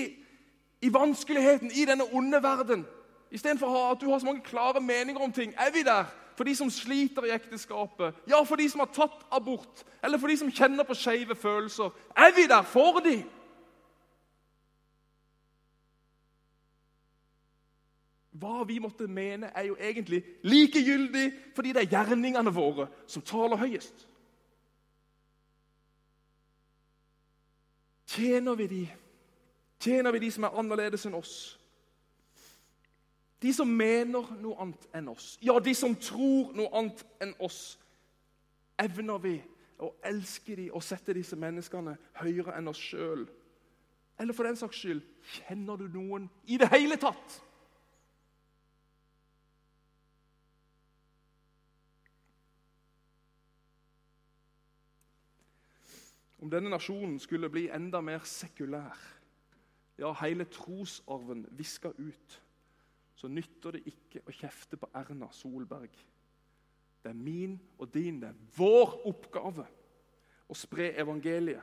i 0.81 0.89
vanskeligheten, 0.89 1.69
i 1.77 1.85
denne 1.85 2.07
onde 2.17 2.39
verden. 2.41 2.81
Istedenfor 3.29 3.77
at 3.91 4.01
du 4.01 4.07
har 4.09 4.23
så 4.23 4.31
mange 4.31 4.41
klare 4.41 4.81
meninger 4.81 5.21
om 5.21 5.35
ting. 5.37 5.53
Er 5.53 5.69
vi 5.69 5.85
der 5.85 6.09
for 6.33 6.49
de 6.49 6.57
som 6.57 6.73
sliter 6.73 7.29
i 7.29 7.35
ekteskapet, 7.35 8.25
ja, 8.25 8.41
for 8.41 8.57
de 8.57 8.65
som 8.73 8.81
har 8.81 8.89
tatt 8.95 9.21
abort, 9.29 9.85
eller 10.01 10.17
for 10.17 10.33
de 10.33 10.39
som 10.41 10.49
kjenner 10.49 10.87
på 10.87 10.97
skeive 10.97 11.37
følelser. 11.37 11.93
Er 12.17 12.33
vi 12.33 12.47
der 12.49 12.65
for 12.65 13.05
de? 13.05 13.19
Hva 18.41 18.63
vi 18.65 18.79
måtte 18.81 19.05
mene, 19.07 19.51
er 19.55 19.67
jo 19.69 19.75
egentlig 19.77 20.23
likegyldig, 20.43 21.27
fordi 21.55 21.73
det 21.75 21.83
er 21.83 21.91
gjerningene 21.91 22.53
våre 22.53 22.87
som 23.05 23.21
taler 23.21 23.59
høyest. 23.61 24.07
Tjener 28.11 28.55
vi 28.55 28.67
de? 28.67 28.81
Tjener 29.79 30.11
vi 30.11 30.19
de 30.19 30.31
som 30.31 30.47
er 30.47 30.57
annerledes 30.57 31.05
enn 31.05 31.19
oss? 31.19 31.35
De 33.41 33.53
som 33.53 33.69
mener 33.69 34.33
noe 34.41 34.57
annet 34.61 34.89
enn 34.97 35.07
oss, 35.09 35.35
ja, 35.41 35.55
de 35.59 35.73
som 35.77 35.95
tror 35.97 36.51
noe 36.57 36.69
annet 36.77 37.05
enn 37.21 37.31
oss, 37.41 37.77
evner 38.81 39.21
vi 39.21 39.35
å 39.81 39.93
elske 40.05 40.57
de 40.57 40.67
og 40.69 40.83
sette 40.85 41.15
disse 41.17 41.37
menneskene 41.37 41.95
høyere 42.21 42.57
enn 42.57 42.69
oss 42.69 42.81
sjøl? 42.81 43.23
Eller 44.21 44.37
for 44.37 44.45
den 44.45 44.59
saks 44.59 44.81
skyld 44.81 45.01
kjenner 45.37 45.79
du 45.81 45.87
noen 45.89 46.27
i 46.45 46.59
det 46.61 46.69
hele 46.73 46.97
tatt? 47.01 47.39
Om 56.41 56.49
denne 56.49 56.69
nasjonen 56.73 57.19
skulle 57.19 57.49
bli 57.49 57.67
enda 57.69 58.01
mer 58.01 58.23
sekulær, 58.25 58.97
ja, 60.01 60.13
hele 60.23 60.47
trosarven 60.49 61.45
viska 61.57 61.91
ut 61.97 62.41
så 63.21 63.29
nytter 63.29 63.75
det 63.75 63.83
ikke 63.85 64.23
å 64.25 64.33
kjefte 64.33 64.79
på 64.81 64.89
Erna 64.97 65.27
Solberg. 65.35 65.91
Det 67.03 67.11
er 67.11 67.17
min 67.17 67.59
og 67.77 67.91
din, 67.93 68.17
det 68.21 68.31
er 68.31 68.39
vår 68.57 68.95
oppgave 69.11 69.67
å 70.49 70.57
spre 70.57 70.89
evangeliet. 70.97 71.61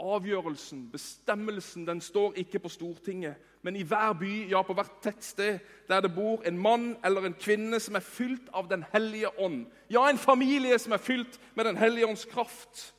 Avgjørelsen, 0.00 0.86
bestemmelsen, 0.92 1.86
den 1.88 2.00
står 2.00 2.36
ikke 2.40 2.60
på 2.64 2.70
Stortinget, 2.72 3.40
men 3.64 3.76
i 3.76 3.84
hver 3.84 4.14
by, 4.20 4.30
ja, 4.52 4.62
på 4.64 4.76
hvert 4.76 5.00
tettsted 5.04 5.58
der 5.88 6.04
det 6.04 6.12
bor 6.14 6.44
en 6.48 6.60
mann 6.60 6.94
eller 7.04 7.28
en 7.28 7.36
kvinne 7.36 7.80
som 7.80 7.96
er 7.96 8.04
fylt 8.04 8.48
av 8.56 8.68
Den 8.68 8.84
hellige 8.92 9.32
ånd. 9.40 9.66
Ja, 9.92 10.06
en 10.08 10.20
familie 10.20 10.78
som 10.80 10.92
er 10.96 11.04
fylt 11.04 11.40
med 11.56 11.68
Den 11.68 11.76
hellige 11.76 12.08
ånds 12.08 12.24
kraft. 12.28 12.94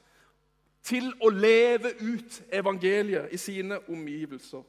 Til 0.84 1.12
å 1.22 1.30
leve 1.30 1.94
ut 2.02 2.42
evangeliet 2.52 3.34
i 3.34 3.38
sine 3.38 3.80
omgivelser. 3.90 4.64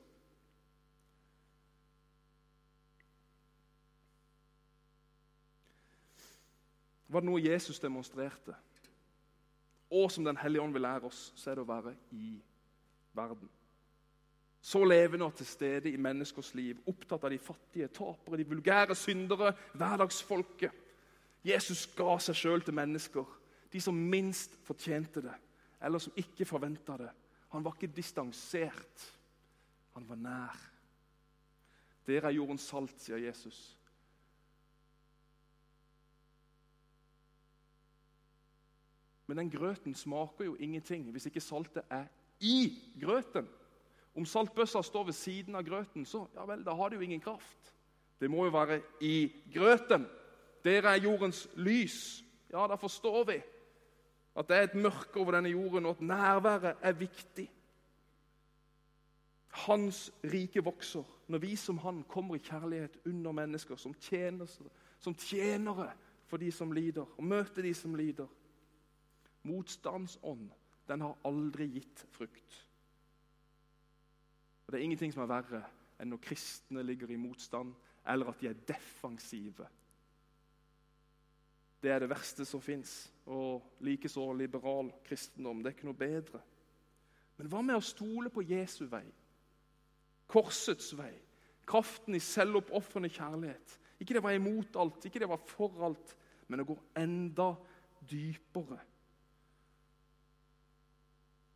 Var 7.13 7.21
det 7.21 7.29
noe 7.29 7.45
Jesus 7.45 7.81
demonstrerte, 7.81 8.55
og 9.93 10.09
som 10.13 10.25
Den 10.25 10.37
hellige 10.41 10.63
ånd 10.63 10.73
vil 10.73 10.83
lære 10.83 11.05
oss, 11.05 11.33
så 11.37 11.51
er 11.51 11.59
det 11.59 11.65
å 11.67 11.69
være 11.69 11.93
i 12.17 12.39
verden. 13.13 13.51
Så 14.63 14.85
levende 14.85 15.27
og 15.27 15.35
til 15.37 15.47
stede 15.47 15.91
i 15.91 16.01
menneskers 16.01 16.55
liv, 16.55 16.79
opptatt 16.87 17.25
av 17.25 17.31
de 17.35 17.39
fattige, 17.39 17.89
tapere, 17.93 18.39
de 18.39 18.47
vulgære 18.49 18.95
syndere, 18.95 19.53
hverdagsfolket. 19.75 20.73
Jesus 21.45 21.85
ga 21.97 22.15
seg 22.23 22.39
sjøl 22.39 22.63
til 22.63 22.77
mennesker, 22.79 23.27
de 23.73 23.81
som 23.81 23.97
minst 23.97 24.55
fortjente 24.65 25.21
det, 25.25 25.35
eller 25.83 25.99
som 25.99 26.17
ikke 26.17 26.47
forventa 26.49 26.97
det. 26.97 27.11
Han 27.53 27.65
var 27.65 27.77
ikke 27.77 27.95
distansert, 27.97 29.07
han 29.95 30.09
var 30.09 30.17
nær. 30.17 30.59
Dere 32.07 32.31
er 32.31 32.39
jordens 32.39 32.65
salt, 32.67 32.95
sier 33.01 33.21
Jesus. 33.23 33.59
Men 39.27 39.39
den 39.39 39.51
grøten 39.51 39.95
smaker 39.95 40.45
jo 40.45 40.57
ingenting 40.61 41.07
hvis 41.13 41.29
ikke 41.31 41.41
saltet 41.41 41.85
er 41.91 42.09
i 42.41 42.73
grøten. 43.01 43.47
Om 44.17 44.27
saltbøssa 44.29 44.83
står 44.83 45.07
ved 45.09 45.17
siden 45.17 45.55
av 45.57 45.65
grøten, 45.65 46.05
så 46.05 46.27
ja 46.35 46.45
vel, 46.45 46.65
da 46.67 46.75
har 46.77 46.91
det 46.91 46.99
jo 46.99 47.07
ingen 47.07 47.23
kraft. 47.23 47.71
Det 48.21 48.29
må 48.31 48.45
jo 48.45 48.53
være 48.53 48.83
i 49.01 49.33
grøten. 49.55 50.05
Dere 50.65 50.93
er 50.93 51.05
jordens 51.07 51.47
lys. 51.57 52.25
Ja, 52.53 52.67
da 52.69 52.77
forstår 52.77 53.25
vi 53.31 53.39
at 54.37 54.49
det 54.49 54.57
er 54.57 54.63
et 54.63 54.75
mørke 54.75 55.21
over 55.21 55.33
denne 55.37 55.51
jorden, 55.53 55.87
og 55.87 55.91
at 55.97 56.01
nærværet 56.01 56.77
er 56.81 56.93
viktig. 56.93 57.51
Hans 59.49 60.13
rike 60.25 60.65
vokser 60.65 61.05
når 61.29 61.39
vi 61.39 61.57
som 61.57 61.79
han 61.79 62.03
kommer 62.09 62.35
i 62.35 62.39
kjærlighet 62.39 62.97
under 63.07 63.33
mennesker 63.33 63.77
som, 63.77 63.95
tjener, 63.95 64.49
som 64.99 65.15
tjenere 65.15 65.91
for 66.27 66.37
de 66.37 66.53
som 66.53 66.73
lider, 66.73 67.05
og 67.17 67.25
møter 67.25 67.63
de 67.63 67.75
som 67.75 67.95
lider. 67.95 68.27
Motstandsånd 69.43 70.51
den 70.89 71.01
har 71.01 71.19
aldri 71.25 71.67
gitt 71.67 72.07
frukt. 72.11 72.59
Og 74.67 74.73
Det 74.73 74.79
er 74.79 74.85
ingenting 74.85 75.13
som 75.13 75.23
er 75.23 75.33
verre 75.35 75.63
enn 76.01 76.09
når 76.11 76.23
kristne 76.25 76.83
ligger 76.83 77.11
i 77.13 77.21
motstand, 77.21 77.75
eller 78.09 78.33
at 78.33 78.41
de 78.41 78.49
er 78.49 78.65
defensive. 78.69 79.67
Det 81.83 81.91
er 81.91 81.99
det 81.99 82.09
verste 82.11 82.45
som 82.45 82.63
fins. 82.63 83.12
Og 83.31 83.77
likeså 83.85 84.25
liberal 84.35 84.91
kristendom. 85.07 85.63
Det 85.63 85.71
er 85.71 85.77
ikke 85.77 85.91
noe 85.91 85.99
bedre. 85.99 86.41
Men 87.39 87.51
hva 87.51 87.63
med 87.65 87.79
å 87.79 87.85
stole 87.85 88.31
på 88.33 88.45
Jesu 88.47 88.85
vei? 88.91 89.05
Korsets 90.31 90.93
vei. 90.99 91.13
Kraften 91.69 92.17
i 92.19 92.23
selvoppofrende 92.23 93.11
kjærlighet. 93.13 93.79
Ikke 94.03 94.17
det 94.17 94.23
var 94.25 94.35
imot 94.35 94.77
alt, 94.77 95.05
ikke 95.07 95.23
det 95.23 95.29
var 95.31 95.39
for 95.47 95.85
alt, 95.87 96.17
men 96.51 96.65
å 96.65 96.67
gå 96.67 96.77
enda 96.99 97.53
dypere. 98.11 98.81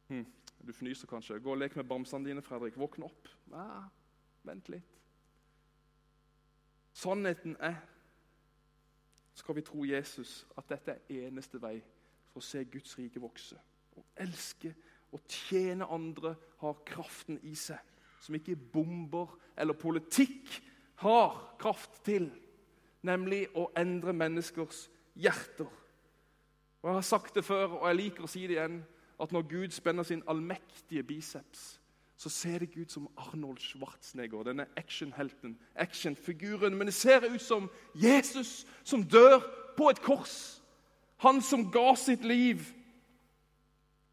Hm, 0.09 0.27
du 0.63 0.73
fnyser 0.73 1.11
kanskje. 1.11 1.41
Gå 1.43 1.57
og 1.57 1.59
lek 1.59 1.75
med 1.77 1.89
bamsene 1.91 2.29
dine, 2.29 2.45
Fredrik. 2.45 2.79
Våkne 2.79 3.09
opp. 3.09 3.31
Ja, 3.51 3.89
vent 4.47 4.71
litt. 4.71 4.95
Sannheten 6.97 7.59
er, 7.61 7.83
skal 9.37 9.57
vi 9.57 9.65
tro 9.65 9.85
Jesus, 9.85 10.47
at 10.57 10.69
dette 10.69 10.97
er 10.97 11.27
eneste 11.27 11.61
vei 11.63 11.77
for 12.33 12.41
å 12.41 12.47
se 12.47 12.65
Guds 12.73 12.97
rike 12.99 13.21
vokse. 13.21 13.59
Å 13.97 14.05
elske 14.25 14.73
og 15.13 15.23
tjene 15.29 15.89
andre 15.93 16.35
har 16.61 16.81
kraften 16.89 17.39
i 17.45 17.55
seg, 17.57 17.81
som 18.21 18.37
ikke 18.37 18.57
bomber 18.57 19.37
eller 19.57 19.77
politikk 19.79 20.51
har 21.05 21.37
kraft 21.61 22.03
til, 22.05 22.31
nemlig 23.07 23.47
å 23.55 23.69
endre 23.77 24.15
menneskers 24.17 24.87
hjerter. 25.15 25.69
Og 26.83 26.89
Jeg 26.91 26.95
har 26.95 27.07
sagt 27.07 27.35
det 27.35 27.45
før, 27.45 27.81
og 27.81 27.89
jeg 27.89 27.97
liker 27.97 28.25
å 28.25 28.31
si 28.31 28.47
det 28.47 28.57
igjen 28.57 28.81
at 29.21 29.33
når 29.33 29.49
Gud 29.49 29.73
spenner 29.75 30.05
sin 30.05 30.25
allmektige 30.29 31.03
biceps, 31.03 31.77
så 32.17 32.29
ser 32.29 32.59
det 32.59 32.69
ikke 32.69 32.81
ut 32.81 32.93
som 32.93 33.09
Arnold 33.17 33.59
Schwarzenegger, 33.61 34.43
denne 34.43 34.67
actionhelten, 34.77 35.59
actionfiguren. 35.75 36.75
Men 36.75 36.87
det 36.87 36.95
ser 36.95 37.27
ut 37.35 37.43
som 37.43 37.71
Jesus 37.95 38.67
som 38.85 39.05
dør 39.05 39.41
på 39.77 39.91
et 39.91 40.01
kors. 40.01 40.63
Han 41.17 41.43
som 41.43 41.71
ga 41.73 41.95
sitt 41.95 42.25
liv. 42.25 42.63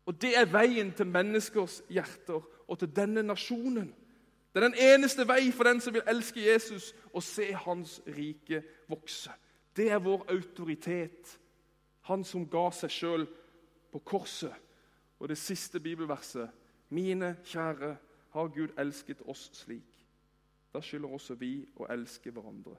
Og 0.05 0.21
det 0.21 0.33
er 0.37 0.51
veien 0.51 0.91
til 0.91 1.07
menneskers 1.07 1.81
hjerter 1.89 2.43
og 2.67 2.79
til 2.79 2.91
denne 2.95 3.23
nasjonen. 3.23 3.93
Det 4.53 4.59
er 4.61 4.67
den 4.67 4.81
eneste 4.93 5.25
vei 5.27 5.47
for 5.51 5.63
den 5.63 5.79
som 5.81 5.95
vil 5.95 6.03
elske 6.07 6.43
Jesus 6.43 6.91
og 7.13 7.23
se 7.23 7.53
hans 7.53 8.01
rike 8.07 8.61
vokse. 8.91 9.31
Det 9.75 9.87
er 9.91 10.03
vår 10.03 10.27
autoritet. 10.29 11.39
Han 12.11 12.27
som 12.27 12.43
ga 12.49 12.67
seg 12.75 12.91
sjøl 12.91 13.25
på 13.93 14.03
korset 14.03 14.53
og 15.19 15.31
det 15.31 15.39
siste 15.39 15.79
bibelverset 15.79 16.51
Mine 16.93 17.35
kjære, 17.45 17.95
har 18.33 18.47
Gud 18.49 18.73
elsket 18.81 19.21
oss 19.29 19.49
slik. 19.53 19.99
Da 20.73 20.81
skylder 20.81 21.13
også 21.13 21.35
vi 21.37 21.51
å 21.77 21.85
elske 21.93 22.31
hverandre. 22.33 22.73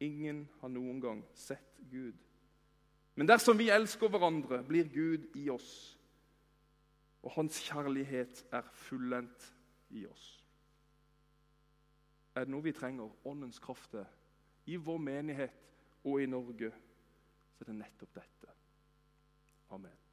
Ingen 0.00 0.46
har 0.60 0.72
noen 0.72 1.00
gang 1.00 1.20
sett 1.36 1.80
Gud. 1.90 2.16
Men 3.16 3.28
dersom 3.28 3.58
vi 3.58 3.68
elsker 3.72 4.08
hverandre, 4.12 4.62
blir 4.64 4.88
Gud 4.92 5.28
i 5.36 5.48
oss, 5.52 5.98
og 7.22 7.32
hans 7.36 7.60
kjærlighet 7.64 8.44
er 8.54 8.68
fullendt 8.86 9.50
i 9.96 10.06
oss. 10.06 10.26
Er 12.36 12.44
det 12.44 12.52
noe 12.52 12.64
vi 12.64 12.76
trenger 12.76 13.28
åndens 13.28 13.60
kraft 13.60 13.90
til 13.96 14.04
i 14.66 14.76
vår 14.76 14.98
menighet 14.98 15.62
og 16.04 16.22
i 16.22 16.26
Norge, 16.26 16.72
så 17.54 17.64
er 17.64 17.70
det 17.70 17.78
nettopp 17.78 18.18
dette. 18.18 18.56
Amen. 19.70 20.05